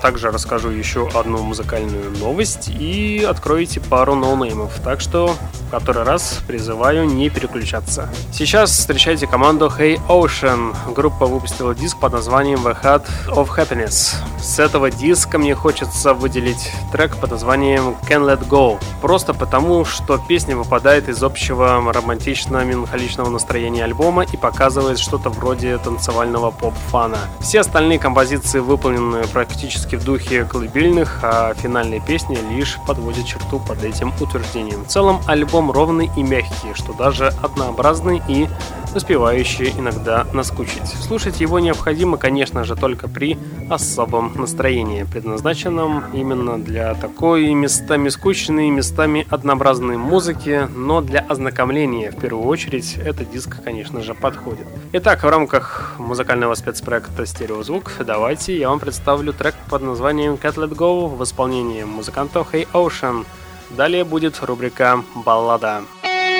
также 0.00 0.32
расскажу 0.32 0.70
еще 0.70 1.08
одну 1.14 1.44
музыкальную 1.44 2.10
новость 2.18 2.68
и 2.68 3.24
откроете 3.24 3.78
пару 3.78 4.16
ноунеймов. 4.16 4.80
Так 4.82 5.00
что 5.00 5.36
который 5.70 6.02
раз 6.02 6.40
призываю 6.46 6.71
не 6.72 7.30
переключаться. 7.30 8.08
Сейчас 8.32 8.70
встречайте 8.70 9.26
команду 9.26 9.66
Hey 9.66 10.00
Ocean. 10.08 10.74
Группа 10.94 11.26
выпустила 11.26 11.74
диск 11.74 11.98
под 11.98 12.12
названием 12.12 12.66
The 12.66 12.76
Heart 12.82 13.04
of 13.28 13.48
Happiness. 13.56 14.14
С 14.40 14.58
этого 14.58 14.90
диска 14.90 15.38
мне 15.38 15.54
хочется 15.54 16.14
выделить 16.14 16.72
трек 16.92 17.16
под 17.16 17.30
названием 17.30 17.96
Can 18.08 18.24
Let 18.24 18.48
Go. 18.48 18.78
Просто 19.00 19.34
потому, 19.34 19.84
что 19.84 20.18
песня 20.18 20.56
выпадает 20.56 21.08
из 21.08 21.22
общего 21.22 21.80
романтично-меланхоличного 21.92 23.28
настроения 23.28 23.84
альбома 23.84 24.24
и 24.24 24.36
показывает 24.36 24.98
что-то 24.98 25.30
вроде 25.30 25.78
танцевального 25.78 26.50
поп-фана. 26.50 27.18
Все 27.40 27.60
остальные 27.60 27.98
композиции 27.98 28.58
выполнены 28.58 29.24
практически 29.32 29.96
в 29.96 30.04
духе 30.04 30.44
колыбельных, 30.44 31.20
а 31.22 31.54
финальная 31.54 32.00
песня 32.00 32.38
лишь 32.50 32.78
подводит 32.86 33.26
черту 33.26 33.60
под 33.60 33.84
этим 33.84 34.12
утверждением. 34.20 34.84
В 34.84 34.88
целом 34.88 35.20
альбом 35.26 35.70
ровный 35.70 36.10
и 36.16 36.22
мягкий, 36.22 36.61
что 36.74 36.92
даже 36.92 37.28
однообразный 37.42 38.22
и 38.28 38.48
успевающий 38.94 39.70
иногда 39.78 40.26
наскучить. 40.32 40.86
Слушать 40.86 41.40
его 41.40 41.58
необходимо, 41.58 42.18
конечно 42.18 42.64
же, 42.64 42.76
только 42.76 43.08
при 43.08 43.38
особом 43.70 44.32
настроении, 44.34 45.04
предназначенном 45.04 46.04
именно 46.12 46.62
для 46.62 46.94
такой 46.94 47.52
местами 47.54 48.08
скучной, 48.10 48.70
местами 48.70 49.26
однообразной 49.30 49.96
музыки, 49.96 50.68
но 50.74 51.00
для 51.00 51.20
ознакомления 51.20 52.10
в 52.10 52.16
первую 52.16 52.46
очередь 52.46 52.96
этот 52.96 53.30
диск, 53.30 53.62
конечно 53.64 54.02
же, 54.02 54.14
подходит. 54.14 54.66
Итак, 54.92 55.22
в 55.22 55.28
рамках 55.28 55.94
музыкального 55.98 56.54
спецпроекта 56.54 57.24
«Стереозвук» 57.24 57.92
давайте 58.06 58.58
я 58.58 58.68
вам 58.68 58.78
представлю 58.78 59.32
трек 59.32 59.54
под 59.70 59.82
названием 59.82 60.34
«Cat 60.34 60.56
Let 60.56 60.76
Go» 60.76 61.08
в 61.08 61.22
исполнении 61.24 61.84
музыкантов 61.84 62.52
Hey 62.52 62.68
Ocean– 62.72 63.24
Далее 63.76 64.04
будет 64.04 64.42
рубрика 64.42 65.02
«Баллада». 65.14 65.82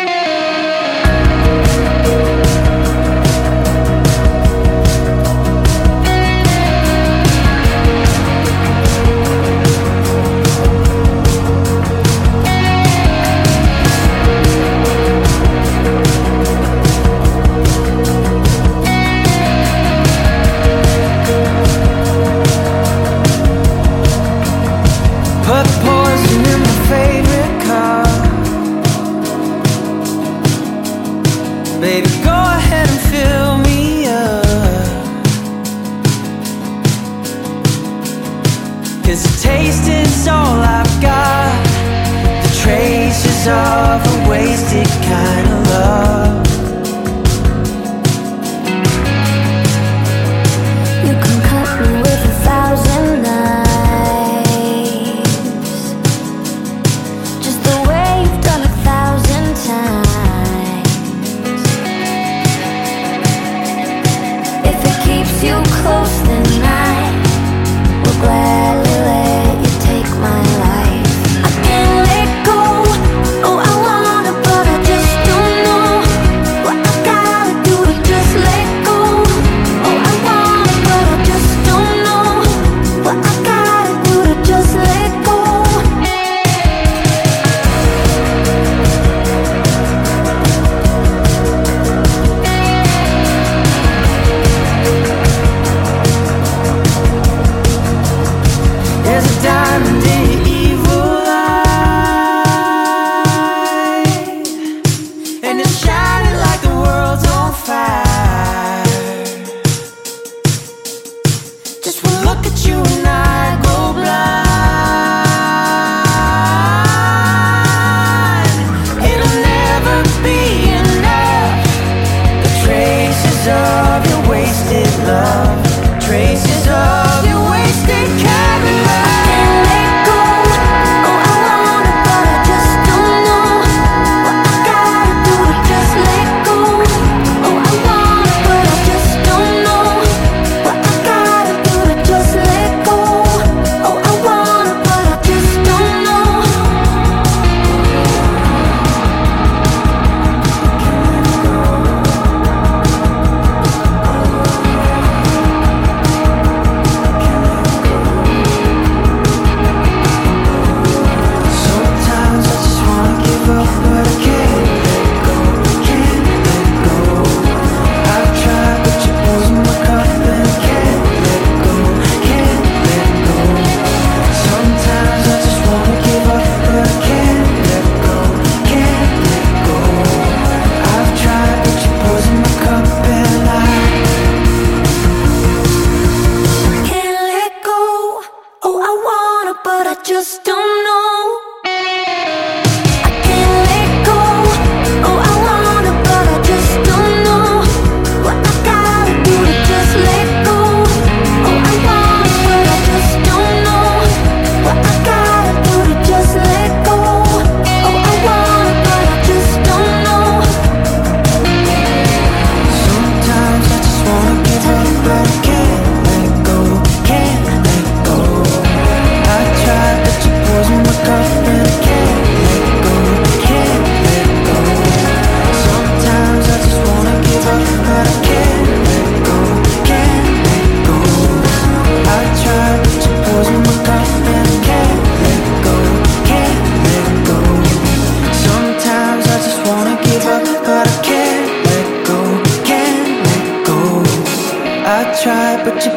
thank 0.07 0.27
you. 2.57 2.62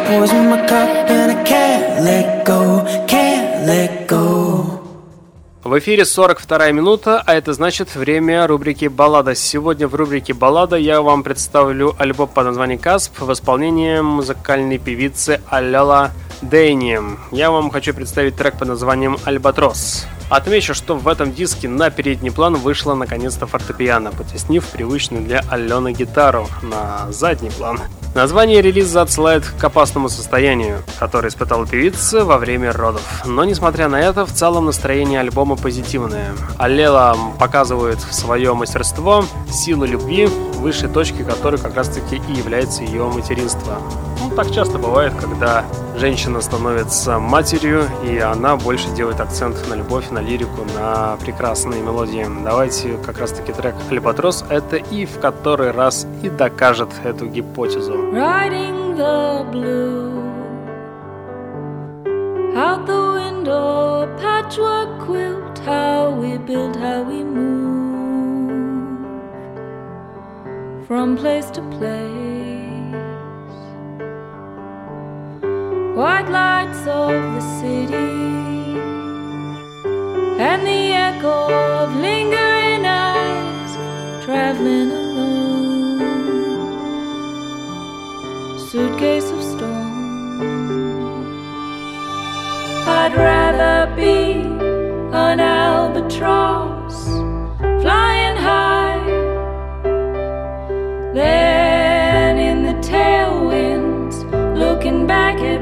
Poison 0.07 0.49
my 0.49 0.59
cup 0.67 0.89
and 1.09 1.31
I 1.31 1.43
can't 1.43 2.03
let 2.03 2.45
go, 2.45 2.85
can't 3.07 3.65
let 3.65 4.07
go. 4.07 4.81
В 5.63 5.79
эфире 5.79 6.05
42 6.05 6.71
минута, 6.71 7.23
а 7.25 7.33
это 7.33 7.53
значит 7.53 7.95
время 7.95 8.45
рубрики 8.45 8.85
«Баллада». 8.85 9.33
Сегодня 9.33 9.87
в 9.87 9.95
рубрике 9.95 10.35
«Баллада» 10.35 10.75
я 10.75 11.01
вам 11.01 11.23
представлю 11.23 11.95
альбом 11.97 12.27
под 12.27 12.45
названием 12.45 12.79
«Касп» 12.79 13.19
в 13.19 13.33
исполнении 13.33 13.99
музыкальной 13.99 14.77
певицы 14.77 15.41
Аляла 15.49 16.11
Дэйни. 16.43 16.99
Я 17.31 17.49
вам 17.49 17.71
хочу 17.71 17.95
представить 17.95 18.35
трек 18.35 18.59
под 18.59 18.67
названием 18.67 19.17
«Альбатрос». 19.25 20.05
Отмечу, 20.29 20.73
что 20.73 20.95
в 20.95 21.07
этом 21.07 21.31
диске 21.31 21.69
на 21.69 21.91
передний 21.91 22.31
план 22.31 22.55
вышла 22.55 22.95
наконец-то 22.95 23.45
фортепиано, 23.45 24.11
потеснив 24.11 24.65
привычную 24.65 25.23
для 25.23 25.43
Алены 25.49 25.93
гитару 25.93 26.47
на 26.63 27.11
задний 27.11 27.51
план. 27.51 27.79
Название 28.15 28.61
релиза 28.61 29.01
отсылает 29.01 29.45
к 29.45 29.63
опасному 29.63 30.09
состоянию, 30.09 30.81
которое 30.99 31.27
испытала 31.27 31.67
певица 31.67 32.23
во 32.23 32.37
время 32.37 32.71
родов. 32.71 33.03
Но 33.25 33.43
несмотря 33.43 33.87
на 33.87 33.99
это, 33.99 34.25
в 34.25 34.31
целом 34.31 34.65
настроение 34.65 35.19
альбома 35.19 35.57
позитивное. 35.57 36.31
Аллела 36.57 37.17
показывает 37.37 37.99
свое 37.99 38.53
мастерство, 38.53 39.25
силу 39.51 39.85
любви, 39.85 40.27
высшей 40.55 40.89
точки 40.89 41.23
которой 41.23 41.59
как 41.59 41.75
раз 41.75 41.89
таки 41.89 42.21
и 42.29 42.33
является 42.33 42.83
ее 42.83 43.05
материнство. 43.05 43.79
Ну, 44.21 44.35
так 44.35 44.51
часто 44.51 44.77
бывает, 44.77 45.13
когда 45.19 45.63
женщина 45.97 46.41
становится 46.41 47.19
матерью, 47.19 47.83
и 48.03 48.17
она 48.17 48.55
больше 48.55 48.89
делает 48.89 49.19
акцент 49.19 49.55
на 49.69 49.75
любовь, 49.75 50.09
на 50.11 50.19
лирику, 50.19 50.65
на 50.75 51.17
прекрасные 51.17 51.81
мелодии. 51.81 52.25
Давайте 52.43 52.97
как 53.05 53.19
раз 53.19 53.31
таки 53.31 53.51
трек 53.51 53.75
«Альбатрос» 53.89 54.43
это 54.49 54.77
и 54.77 55.05
в 55.05 55.19
который 55.19 55.71
раз 55.71 56.07
и 56.23 56.29
докажет 56.29 56.89
эту 57.03 57.27
гипотезу. 57.27 57.93
riding 58.13 58.95
the 58.95 59.45
blue. 59.51 60.23
Out 62.55 62.85
the 62.87 63.01
window, 63.19 64.07
patchwork 64.21 64.99
quilt, 65.05 65.59
how 65.65 66.09
we 66.11 66.37
build, 66.37 66.75
how 66.77 67.03
we 67.03 67.23
move 67.23 67.65
from 70.87 71.17
place 71.17 71.51
to 71.51 71.61
place. 71.77 72.54
White 75.95 76.27
lights 76.27 76.85
of 76.87 77.13
the 77.35 77.39
city 77.61 78.75
and 80.37 80.67
the 80.67 80.91
echo 80.91 81.49
of 81.49 81.95
lingering 81.95 82.85
eyes 82.85 83.71
traveling 84.25 84.91
alone 84.91 86.01
suitcase 88.59 89.31
of 89.31 89.41
stone. 89.41 90.43
I'd 92.85 93.15
rather 93.15 93.95
be 93.95 94.41
an 95.13 95.39
albatross 95.39 97.05
flying 97.81 98.35
high 98.35 98.74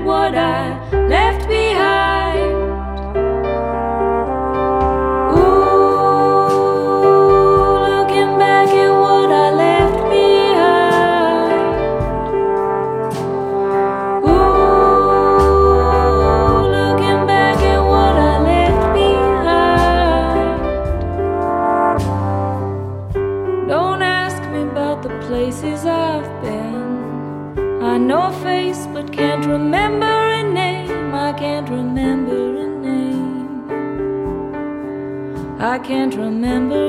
what 0.02 0.36
I 0.36 0.78
left 1.08 1.23
can't 35.84 36.16
remember 36.16 36.83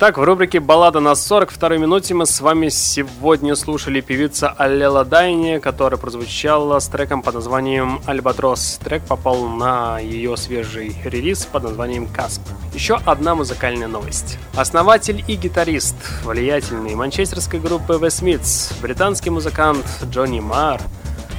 Итак, 0.00 0.16
в 0.16 0.24
рубрике 0.24 0.60
«Баллада 0.60 1.00
на 1.00 1.12
42-й 1.12 1.76
минуте» 1.76 2.14
мы 2.14 2.24
с 2.24 2.40
вами 2.40 2.70
сегодня 2.70 3.54
слушали 3.54 4.00
певица 4.00 4.48
Аллела 4.48 5.04
Дайни, 5.04 5.58
которая 5.58 6.00
прозвучала 6.00 6.78
с 6.78 6.86
треком 6.88 7.20
под 7.20 7.34
названием 7.34 8.00
«Альбатрос». 8.06 8.80
Трек 8.82 9.02
попал 9.04 9.46
на 9.46 9.98
ее 9.98 10.38
свежий 10.38 10.96
релиз 11.04 11.44
под 11.44 11.64
названием 11.64 12.06
«Касп». 12.06 12.40
Еще 12.72 12.98
одна 13.04 13.34
музыкальная 13.34 13.88
новость. 13.88 14.38
Основатель 14.54 15.22
и 15.28 15.36
гитарист 15.36 15.96
влиятельной 16.24 16.94
манчестерской 16.94 17.60
группы 17.60 17.92
Smiths, 17.92 18.72
британский 18.80 19.28
музыкант 19.28 19.84
Джонни 20.04 20.40
Марр, 20.40 20.80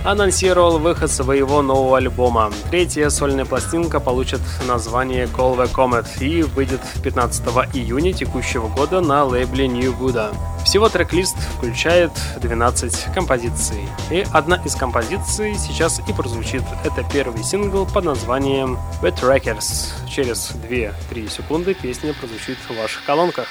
анонсировал 0.04 0.80
выход 0.80 1.12
своего 1.12 1.62
нового 1.62 1.98
альбома. 1.98 2.52
Третья 2.70 3.10
сольная 3.10 3.46
пластинка 3.46 4.00
получит 4.00 4.42
название 4.68 5.26
Call 5.26 5.58
the 5.58 5.72
Comet 5.72 6.08
и 6.20 6.44
выйдет 6.44 6.82
15 7.04 7.44
июня 7.74 8.14
текущего 8.14 8.68
года 8.68 9.02
на 9.02 9.24
лейбле 9.26 9.68
New 9.68 9.94
Buddha. 9.94 10.36
Всего 10.66 10.90
трек-лист 10.90 11.36
включает 11.58 12.12
12 12.42 13.14
композиций. 13.14 13.88
И 14.10 14.26
одна 14.32 14.58
из 14.58 14.76
композиций 14.76 15.56
сейчас 15.56 16.00
и 16.08 16.14
прозвучит. 16.14 16.64
Это 16.84 17.04
первый 17.12 17.44
сингл 17.44 17.86
под 17.86 18.06
названием 18.06 18.78
Wet 19.02 19.22
Records. 19.22 19.90
Через 20.10 20.52
2-3 20.70 21.30
секунды 21.30 21.74
песня 21.74 22.14
прозвучит 22.14 22.58
в 22.70 22.78
ваших 22.78 23.04
колонках. 23.06 23.48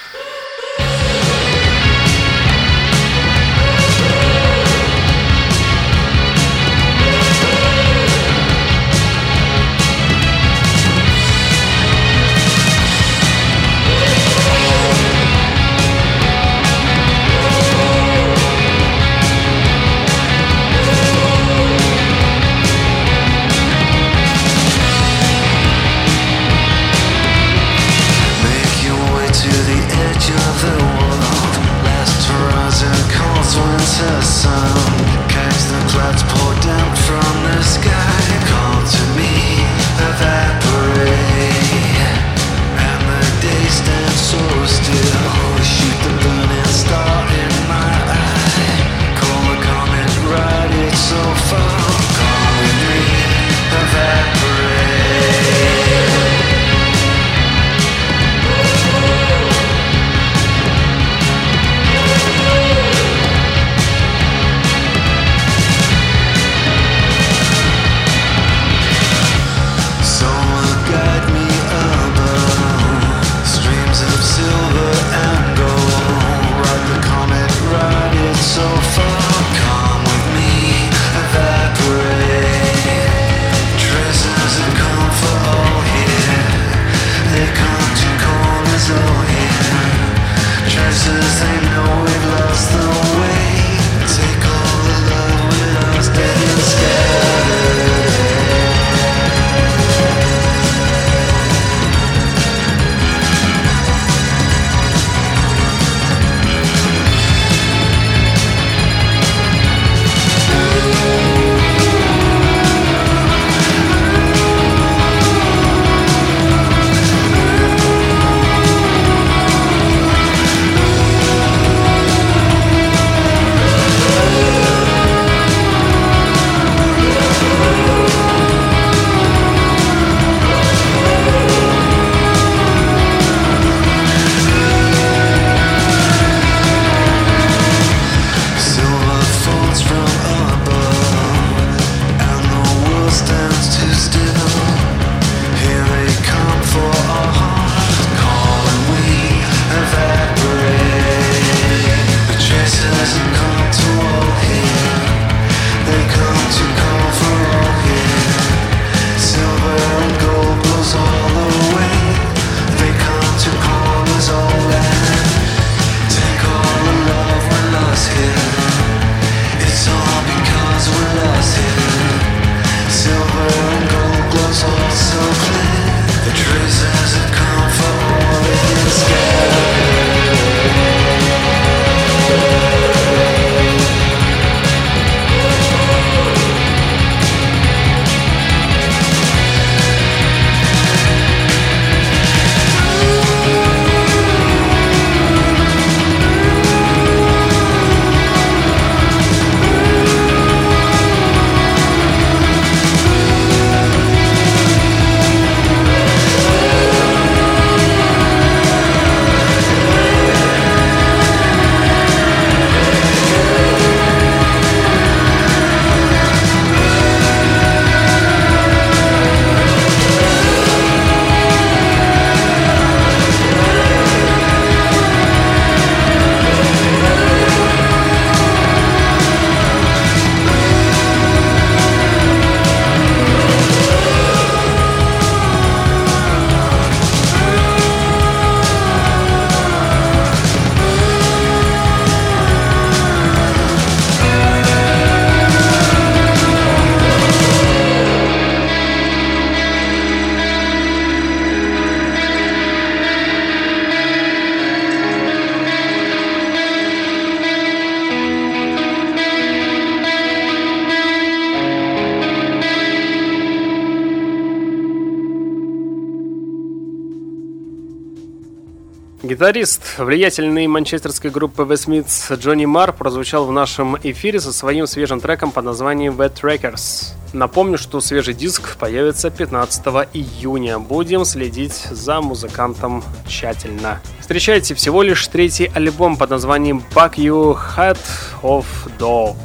Гитарист 269.31 269.97
влиятельной 269.97 270.67
манчестерской 270.67 271.31
группы 271.31 271.63
The 271.63 271.75
Smiths 271.75 272.37
Джонни 272.37 272.65
Марр 272.65 272.91
прозвучал 272.91 273.45
в 273.45 273.51
нашем 273.53 273.95
эфире 274.03 274.41
со 274.41 274.51
своим 274.51 274.87
свежим 274.87 275.21
треком 275.21 275.51
под 275.51 275.63
названием 275.63 276.19
The 276.19 276.33
Trackers. 276.33 277.13
Напомню, 277.31 277.77
что 277.77 278.01
свежий 278.01 278.33
диск 278.33 278.75
появится 278.75 279.29
15 279.29 279.85
июня. 280.11 280.79
Будем 280.79 281.23
следить 281.23 281.87
за 281.91 282.19
музыкантом 282.19 283.05
тщательно. 283.25 284.01
Встречайте 284.19 284.75
всего 284.75 285.01
лишь 285.01 285.25
третий 285.27 285.71
альбом 285.73 286.17
под 286.17 286.29
названием 286.29 286.83
Back 286.93 287.15
You 287.15 287.57
Head 287.77 287.99
of 288.43 288.65
Dog 288.99 289.37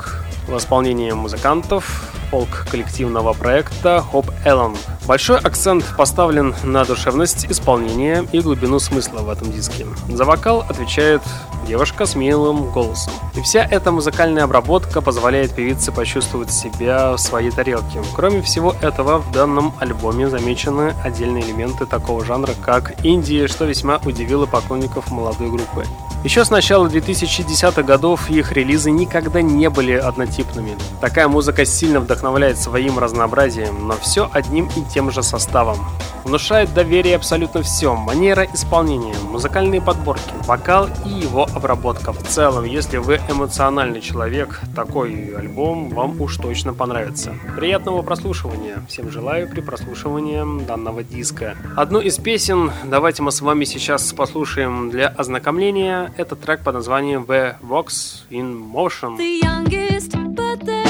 в 0.48 0.56
исполнении 0.58 1.12
музыкантов 1.12 2.15
фолк-коллективного 2.30 3.32
проекта 3.32 4.04
Hope 4.12 4.32
Allen. 4.44 4.76
Большой 5.06 5.38
акцент 5.38 5.84
поставлен 5.96 6.54
на 6.64 6.84
душевность 6.84 7.46
исполнения 7.50 8.26
и 8.32 8.40
глубину 8.40 8.78
смысла 8.78 9.20
в 9.20 9.30
этом 9.30 9.52
диске. 9.52 9.86
За 10.08 10.24
вокал 10.24 10.60
отвечает 10.68 11.22
девушка 11.66 12.06
с 12.06 12.14
милым 12.14 12.70
голосом. 12.70 13.12
И 13.34 13.40
вся 13.40 13.66
эта 13.68 13.92
музыкальная 13.92 14.44
обработка 14.44 15.00
позволяет 15.00 15.52
певице 15.52 15.92
почувствовать 15.92 16.52
себя 16.52 17.12
в 17.12 17.18
своей 17.18 17.50
тарелке. 17.50 18.00
Кроме 18.14 18.42
всего 18.42 18.74
этого, 18.80 19.18
в 19.18 19.32
данном 19.32 19.74
альбоме 19.78 20.28
замечены 20.28 20.94
отдельные 21.04 21.44
элементы 21.44 21.86
такого 21.86 22.24
жанра, 22.24 22.52
как 22.64 22.94
инди, 23.04 23.46
что 23.46 23.64
весьма 23.64 24.00
удивило 24.04 24.46
поклонников 24.46 25.10
молодой 25.10 25.50
группы. 25.50 25.84
Еще 26.24 26.44
с 26.44 26.50
начала 26.50 26.88
2010-х 26.88 27.82
годов 27.84 28.30
их 28.30 28.50
релизы 28.50 28.90
никогда 28.90 29.42
не 29.42 29.70
были 29.70 29.92
однотипными. 29.92 30.76
Такая 31.00 31.28
музыка 31.28 31.64
сильно 31.64 32.00
вдохновляет 32.00 32.15
своим 32.56 32.98
разнообразием, 32.98 33.86
но 33.86 33.94
все 33.94 34.28
одним 34.32 34.68
и 34.76 34.82
тем 34.92 35.10
же 35.10 35.22
составом. 35.22 35.78
Внушает 36.26 36.74
доверие 36.74 37.14
абсолютно 37.14 37.62
все. 37.62 37.94
Манера 37.94 38.44
исполнения, 38.52 39.14
музыкальные 39.30 39.80
подборки, 39.80 40.32
вокал 40.44 40.88
и 41.04 41.08
его 41.08 41.44
обработка. 41.44 42.12
В 42.12 42.20
целом, 42.24 42.64
если 42.64 42.96
вы 42.96 43.20
эмоциональный 43.28 44.00
человек, 44.00 44.60
такой 44.74 45.32
альбом 45.36 45.88
вам 45.90 46.20
уж 46.20 46.36
точно 46.38 46.74
понравится. 46.74 47.32
Приятного 47.54 48.02
прослушивания. 48.02 48.84
Всем 48.88 49.08
желаю 49.08 49.48
при 49.48 49.60
прослушивании 49.60 50.66
данного 50.66 51.04
диска. 51.04 51.54
Одну 51.76 52.00
из 52.00 52.16
песен 52.16 52.72
давайте 52.84 53.22
мы 53.22 53.30
с 53.30 53.40
вами 53.40 53.64
сейчас 53.64 54.12
послушаем 54.12 54.90
для 54.90 55.06
ознакомления. 55.06 56.12
Это 56.16 56.34
трек 56.34 56.64
под 56.64 56.74
названием 56.74 57.22
The 57.22 57.54
Vox 57.62 58.24
in 58.30 58.68
Motion. 58.72 59.16
The 59.16 59.42
youngest, 59.44 60.10
but 60.34 60.64
that 60.64 60.85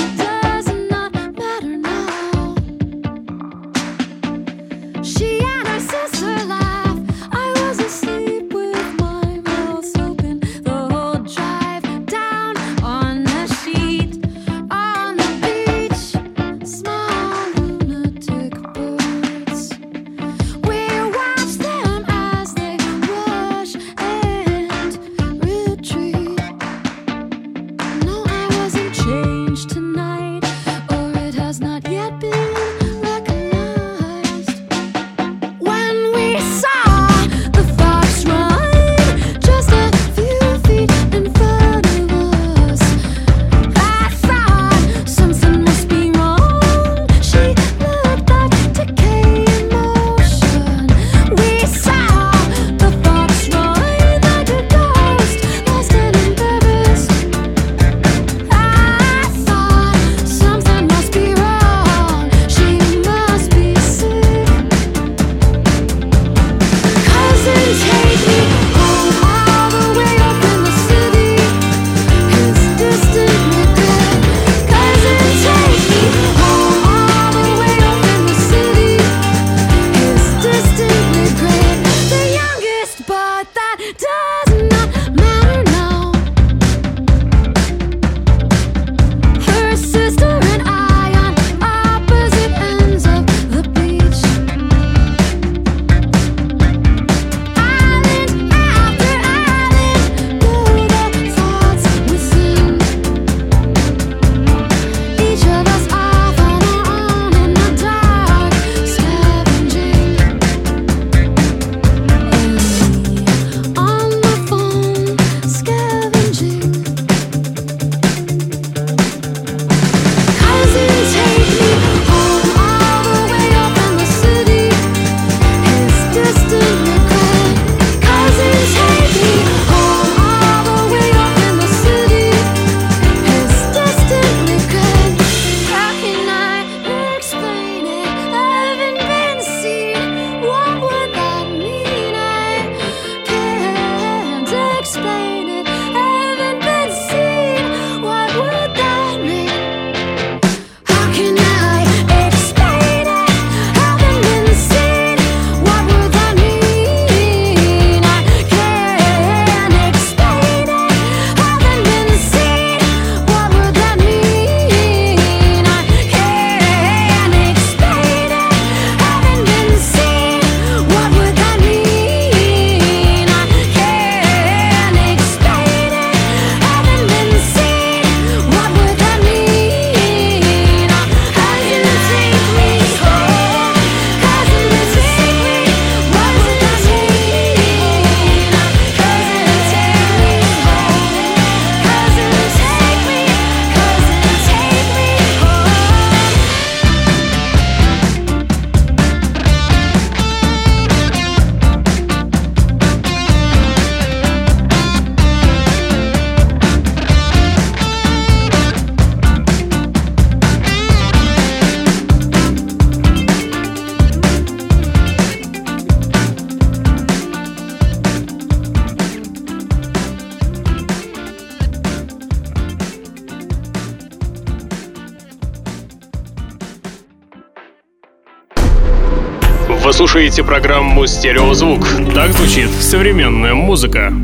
слушаете 230.17 230.45
программу 230.45 231.07
«Стереозвук». 231.07 231.87
Так 232.15 232.31
звучит 232.31 232.71
современная 232.71 233.53
музыка. 233.53 234.15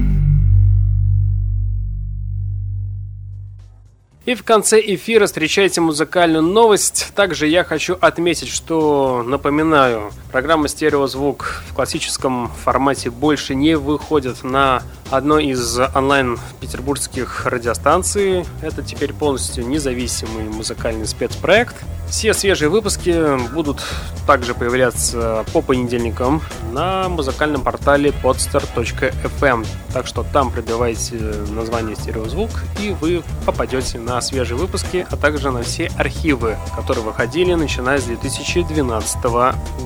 И 4.25 4.35
в 4.35 4.43
конце 4.43 4.81
эфира 4.81 5.27
встречайте 5.27 5.83
музыкальную 5.83 6.43
новость. 6.43 7.13
Также 7.15 7.47
я 7.47 7.63
хочу 7.63 7.99
отметить, 8.01 8.49
что, 8.49 9.23
напоминаю, 9.23 10.13
программа 10.31 10.69
«Стереозвук» 10.69 11.63
в 11.69 11.75
классическом 11.75 12.49
формате 12.49 13.11
больше 13.11 13.55
не 13.55 13.77
выходит 13.77 14.43
на 14.45 14.83
одной 15.13 15.49
из 15.49 15.79
онлайн 15.95 16.39
петербургских 16.61 17.45
радиостанций. 17.45 18.47
Это 18.63 18.83
теперь 18.83 19.13
полностью 19.13 19.69
независимый 19.69 20.45
музыкальный 20.45 21.07
спецпроект. 21.07 21.77
Все 22.09 22.33
свежие 22.35 22.71
выпуски 22.71 23.39
будут 23.53 23.83
также 24.27 24.55
появляться 24.55 25.45
по 25.53 25.61
понедельникам 25.61 26.43
на 26.73 27.09
музыкальном 27.09 27.63
портале 27.63 28.11
podster.fm. 28.23 29.67
Так 29.93 30.07
что 30.07 30.23
там 30.23 30.51
пробивайте 30.51 31.17
название 31.51 31.95
«Стереозвук» 31.97 32.51
и 32.81 32.97
вы 32.99 33.23
попадете 33.45 33.99
на 33.99 34.21
свежие 34.23 34.57
выпуски, 34.57 35.07
а 35.11 35.17
также 35.17 35.51
на 35.51 35.63
все 35.63 35.91
архивы, 35.99 36.57
которые 36.75 37.05
выходили 37.05 37.53
начиная 37.55 37.99
с 37.99 38.05
2012 38.05 39.25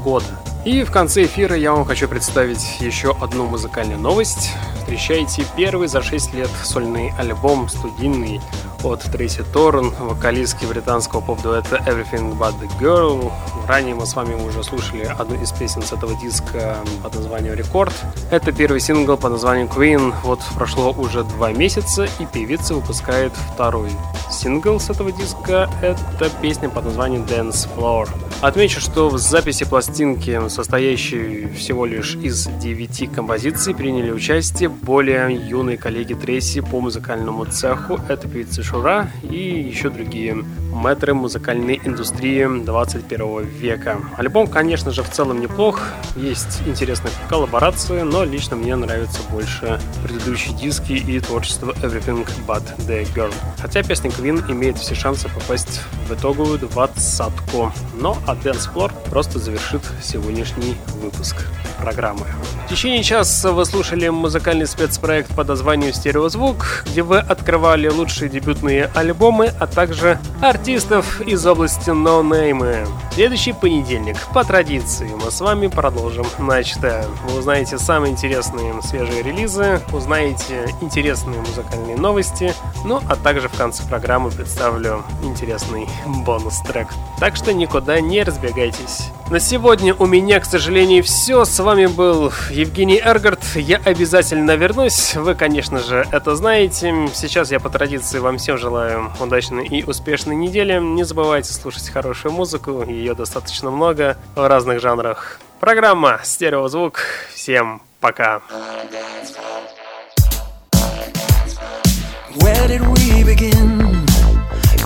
года. 0.04 0.26
И 0.64 0.82
в 0.82 0.90
конце 0.90 1.24
эфира 1.24 1.56
я 1.56 1.72
вам 1.72 1.84
хочу 1.84 2.08
представить 2.08 2.80
еще 2.80 3.16
одну 3.20 3.46
музыкальную 3.46 4.00
новость. 4.00 4.50
Встречайте 4.78 5.15
первый 5.56 5.88
за 5.88 6.02
6 6.02 6.34
лет 6.34 6.50
сольный 6.62 7.10
альбом 7.16 7.70
студийный 7.70 8.42
от 8.84 9.02
Трейси 9.02 9.44
Торн, 9.52 9.90
вокалистки 9.98 10.64
британского 10.66 11.20
поп-дуэта 11.20 11.82
Everything 11.86 12.36
But 12.38 12.54
The 12.60 12.70
Girl. 12.80 13.32
Ранее 13.66 13.94
мы 13.94 14.06
с 14.06 14.14
вами 14.14 14.34
уже 14.34 14.62
слушали 14.62 15.04
одну 15.04 15.40
из 15.42 15.52
песен 15.52 15.82
с 15.82 15.92
этого 15.92 16.14
диска 16.20 16.76
под 17.02 17.14
названием 17.14 17.54
Рекорд. 17.54 17.92
Это 18.30 18.52
первый 18.52 18.80
сингл 18.80 19.16
под 19.16 19.32
названием 19.32 19.68
Queen. 19.68 20.14
Вот 20.22 20.40
прошло 20.54 20.92
уже 20.92 21.24
два 21.24 21.52
месяца, 21.52 22.08
и 22.18 22.26
певица 22.26 22.74
выпускает 22.74 23.32
второй 23.54 23.90
сингл 24.30 24.78
с 24.78 24.90
этого 24.90 25.12
диска. 25.12 25.68
Это 25.82 26.30
песня 26.42 26.68
под 26.68 26.84
названием 26.84 27.22
Dance 27.22 27.68
Floor. 27.76 28.08
Отмечу, 28.42 28.80
что 28.80 29.08
в 29.08 29.18
записи 29.18 29.64
пластинки, 29.64 30.48
состоящей 30.48 31.46
всего 31.56 31.86
лишь 31.86 32.16
из 32.16 32.46
9 32.46 33.10
композиций, 33.12 33.74
приняли 33.74 34.10
участие 34.10 34.68
более 34.68 35.34
юные 35.34 35.78
коллеги 35.78 36.12
Трейси 36.14 36.60
по 36.60 36.80
музыкальному 36.80 37.46
цеху. 37.46 37.98
Это 38.08 38.28
певица 38.28 38.62
Шура 38.66 39.08
и 39.22 39.36
еще 39.36 39.90
другие 39.90 40.34
мэтры 40.34 41.14
музыкальной 41.14 41.80
индустрии 41.84 42.64
21 42.64 43.46
века. 43.46 44.00
Альбом, 44.16 44.48
конечно 44.48 44.90
же, 44.90 45.04
в 45.04 45.10
целом 45.10 45.40
неплох. 45.40 45.80
Есть 46.16 46.62
интересные 46.66 47.12
коллаборации, 47.28 48.02
но 48.02 48.24
лично 48.24 48.56
мне 48.56 48.74
нравятся 48.74 49.20
больше 49.30 49.80
предыдущие 50.02 50.56
диски 50.56 50.94
и 50.94 51.20
творчество 51.20 51.72
Everything 51.82 52.26
But 52.46 52.64
The 52.88 53.06
Girl. 53.14 53.32
Хотя 53.60 53.84
песня 53.84 54.10
Queen 54.10 54.42
имеет 54.50 54.78
все 54.78 54.96
шансы 54.96 55.28
попасть 55.28 55.80
в 56.08 56.14
итоговую 56.14 56.58
двадцатку. 56.58 57.72
Но 57.94 58.18
а 58.26 58.34
Dance 58.34 58.68
Floor 58.72 58.92
просто 59.10 59.38
завершит 59.38 59.82
сегодняшний 60.02 60.76
выпуск 61.00 61.46
программы. 61.78 62.26
В 62.66 62.68
течение 62.68 63.02
часа 63.02 63.52
вы 63.52 63.64
слушали 63.64 64.08
музыкальный 64.08 64.66
спецпроект 64.66 65.34
под 65.34 65.48
названием 65.48 65.92
«Стереозвук», 65.92 66.84
где 66.86 67.02
вы 67.02 67.18
открывали 67.18 67.88
лучшие 67.88 68.28
дебютные 68.56 68.90
альбомы, 68.94 69.52
а 69.58 69.66
также 69.66 70.18
артистов 70.40 71.20
из 71.20 71.46
области 71.46 71.90
ноунеймы. 71.90 72.86
Следующий 73.12 73.52
понедельник, 73.52 74.16
по 74.32 74.44
традиции, 74.44 75.10
мы 75.22 75.30
с 75.30 75.40
вами 75.40 75.68
продолжим 75.68 76.26
начатое. 76.38 77.06
Вы 77.26 77.38
узнаете 77.38 77.78
самые 77.78 78.12
интересные 78.12 78.74
свежие 78.82 79.22
релизы, 79.22 79.80
узнаете 79.92 80.74
интересные 80.80 81.40
музыкальные 81.40 81.96
новости, 81.96 82.52
ну 82.84 83.00
а 83.08 83.16
также 83.16 83.48
в 83.48 83.56
конце 83.56 83.82
программы 83.84 84.30
представлю 84.30 85.02
интересный 85.22 85.88
бонус-трек. 86.06 86.88
Так 87.18 87.36
что 87.36 87.52
никуда 87.52 88.00
не 88.00 88.22
разбегайтесь. 88.22 89.10
На 89.28 89.40
сегодня 89.40 89.92
у 89.92 90.06
меня, 90.06 90.38
к 90.38 90.44
сожалению, 90.44 91.02
все. 91.02 91.44
С 91.44 91.58
вами 91.58 91.86
был 91.86 92.32
Евгений 92.48 93.00
Эргард. 93.04 93.40
Я 93.56 93.78
обязательно 93.78 94.54
вернусь. 94.54 95.16
Вы, 95.16 95.34
конечно 95.34 95.80
же, 95.80 96.06
это 96.12 96.36
знаете. 96.36 96.94
Сейчас 97.12 97.50
я 97.50 97.58
по 97.58 97.68
традиции 97.68 98.20
вам 98.20 98.38
всем 98.46 98.58
желаю 98.58 99.10
удачной 99.18 99.66
и 99.66 99.82
успешной 99.82 100.36
недели. 100.36 100.78
Не 100.78 101.02
забывайте 101.02 101.52
слушать 101.52 101.88
хорошую 101.88 102.30
музыку. 102.30 102.84
Ее 102.86 103.16
достаточно 103.16 103.72
много 103.72 104.16
в 104.36 104.46
разных 104.46 104.80
жанрах. 104.80 105.40
Программа 105.58 106.20
«Стереозвук». 106.22 107.00
Всем 107.34 107.82
пока. 107.98 108.40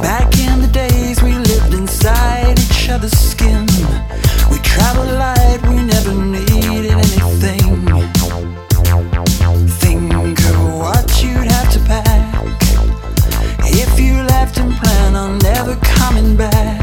Back 0.01 0.33
in 0.39 0.63
the 0.63 0.71
days 0.73 1.23
we 1.23 1.35
lived 1.35 1.75
inside 1.75 2.59
each 2.59 2.89
other's 2.89 3.13
skin. 3.13 3.67
We 4.51 4.59
traveled 4.61 5.13
light, 5.19 5.40
plan 14.73 15.17
on 15.17 15.39
never 15.39 15.77
coming 15.77 16.37
back. 16.37 16.81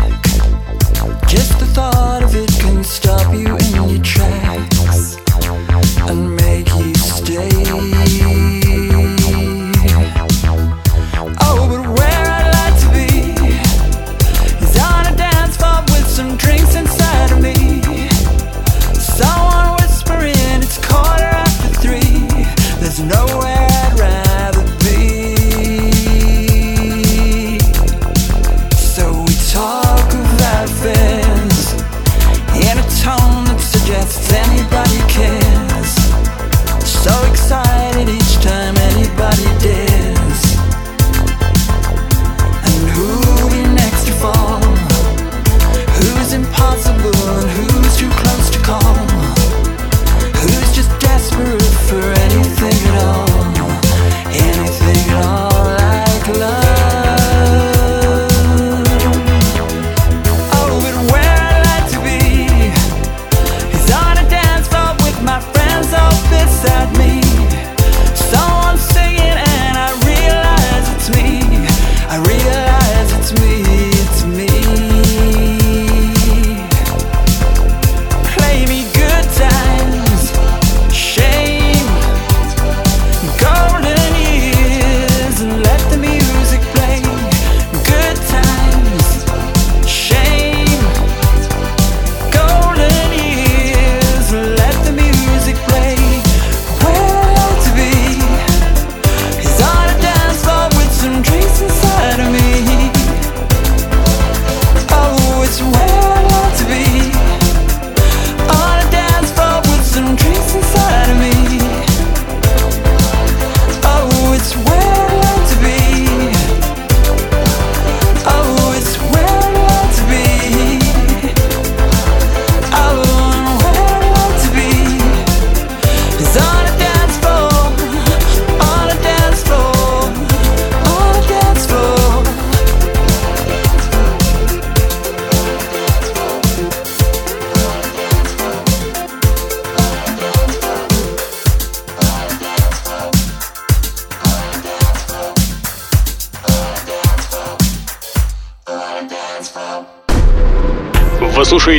Just 1.28 1.60
the 1.60 1.66
thought 1.74 2.24
of 2.24 2.36
it 2.36 2.50
can 2.60 2.84
stop 2.84 3.34
you 3.34 3.56
in 3.58 3.77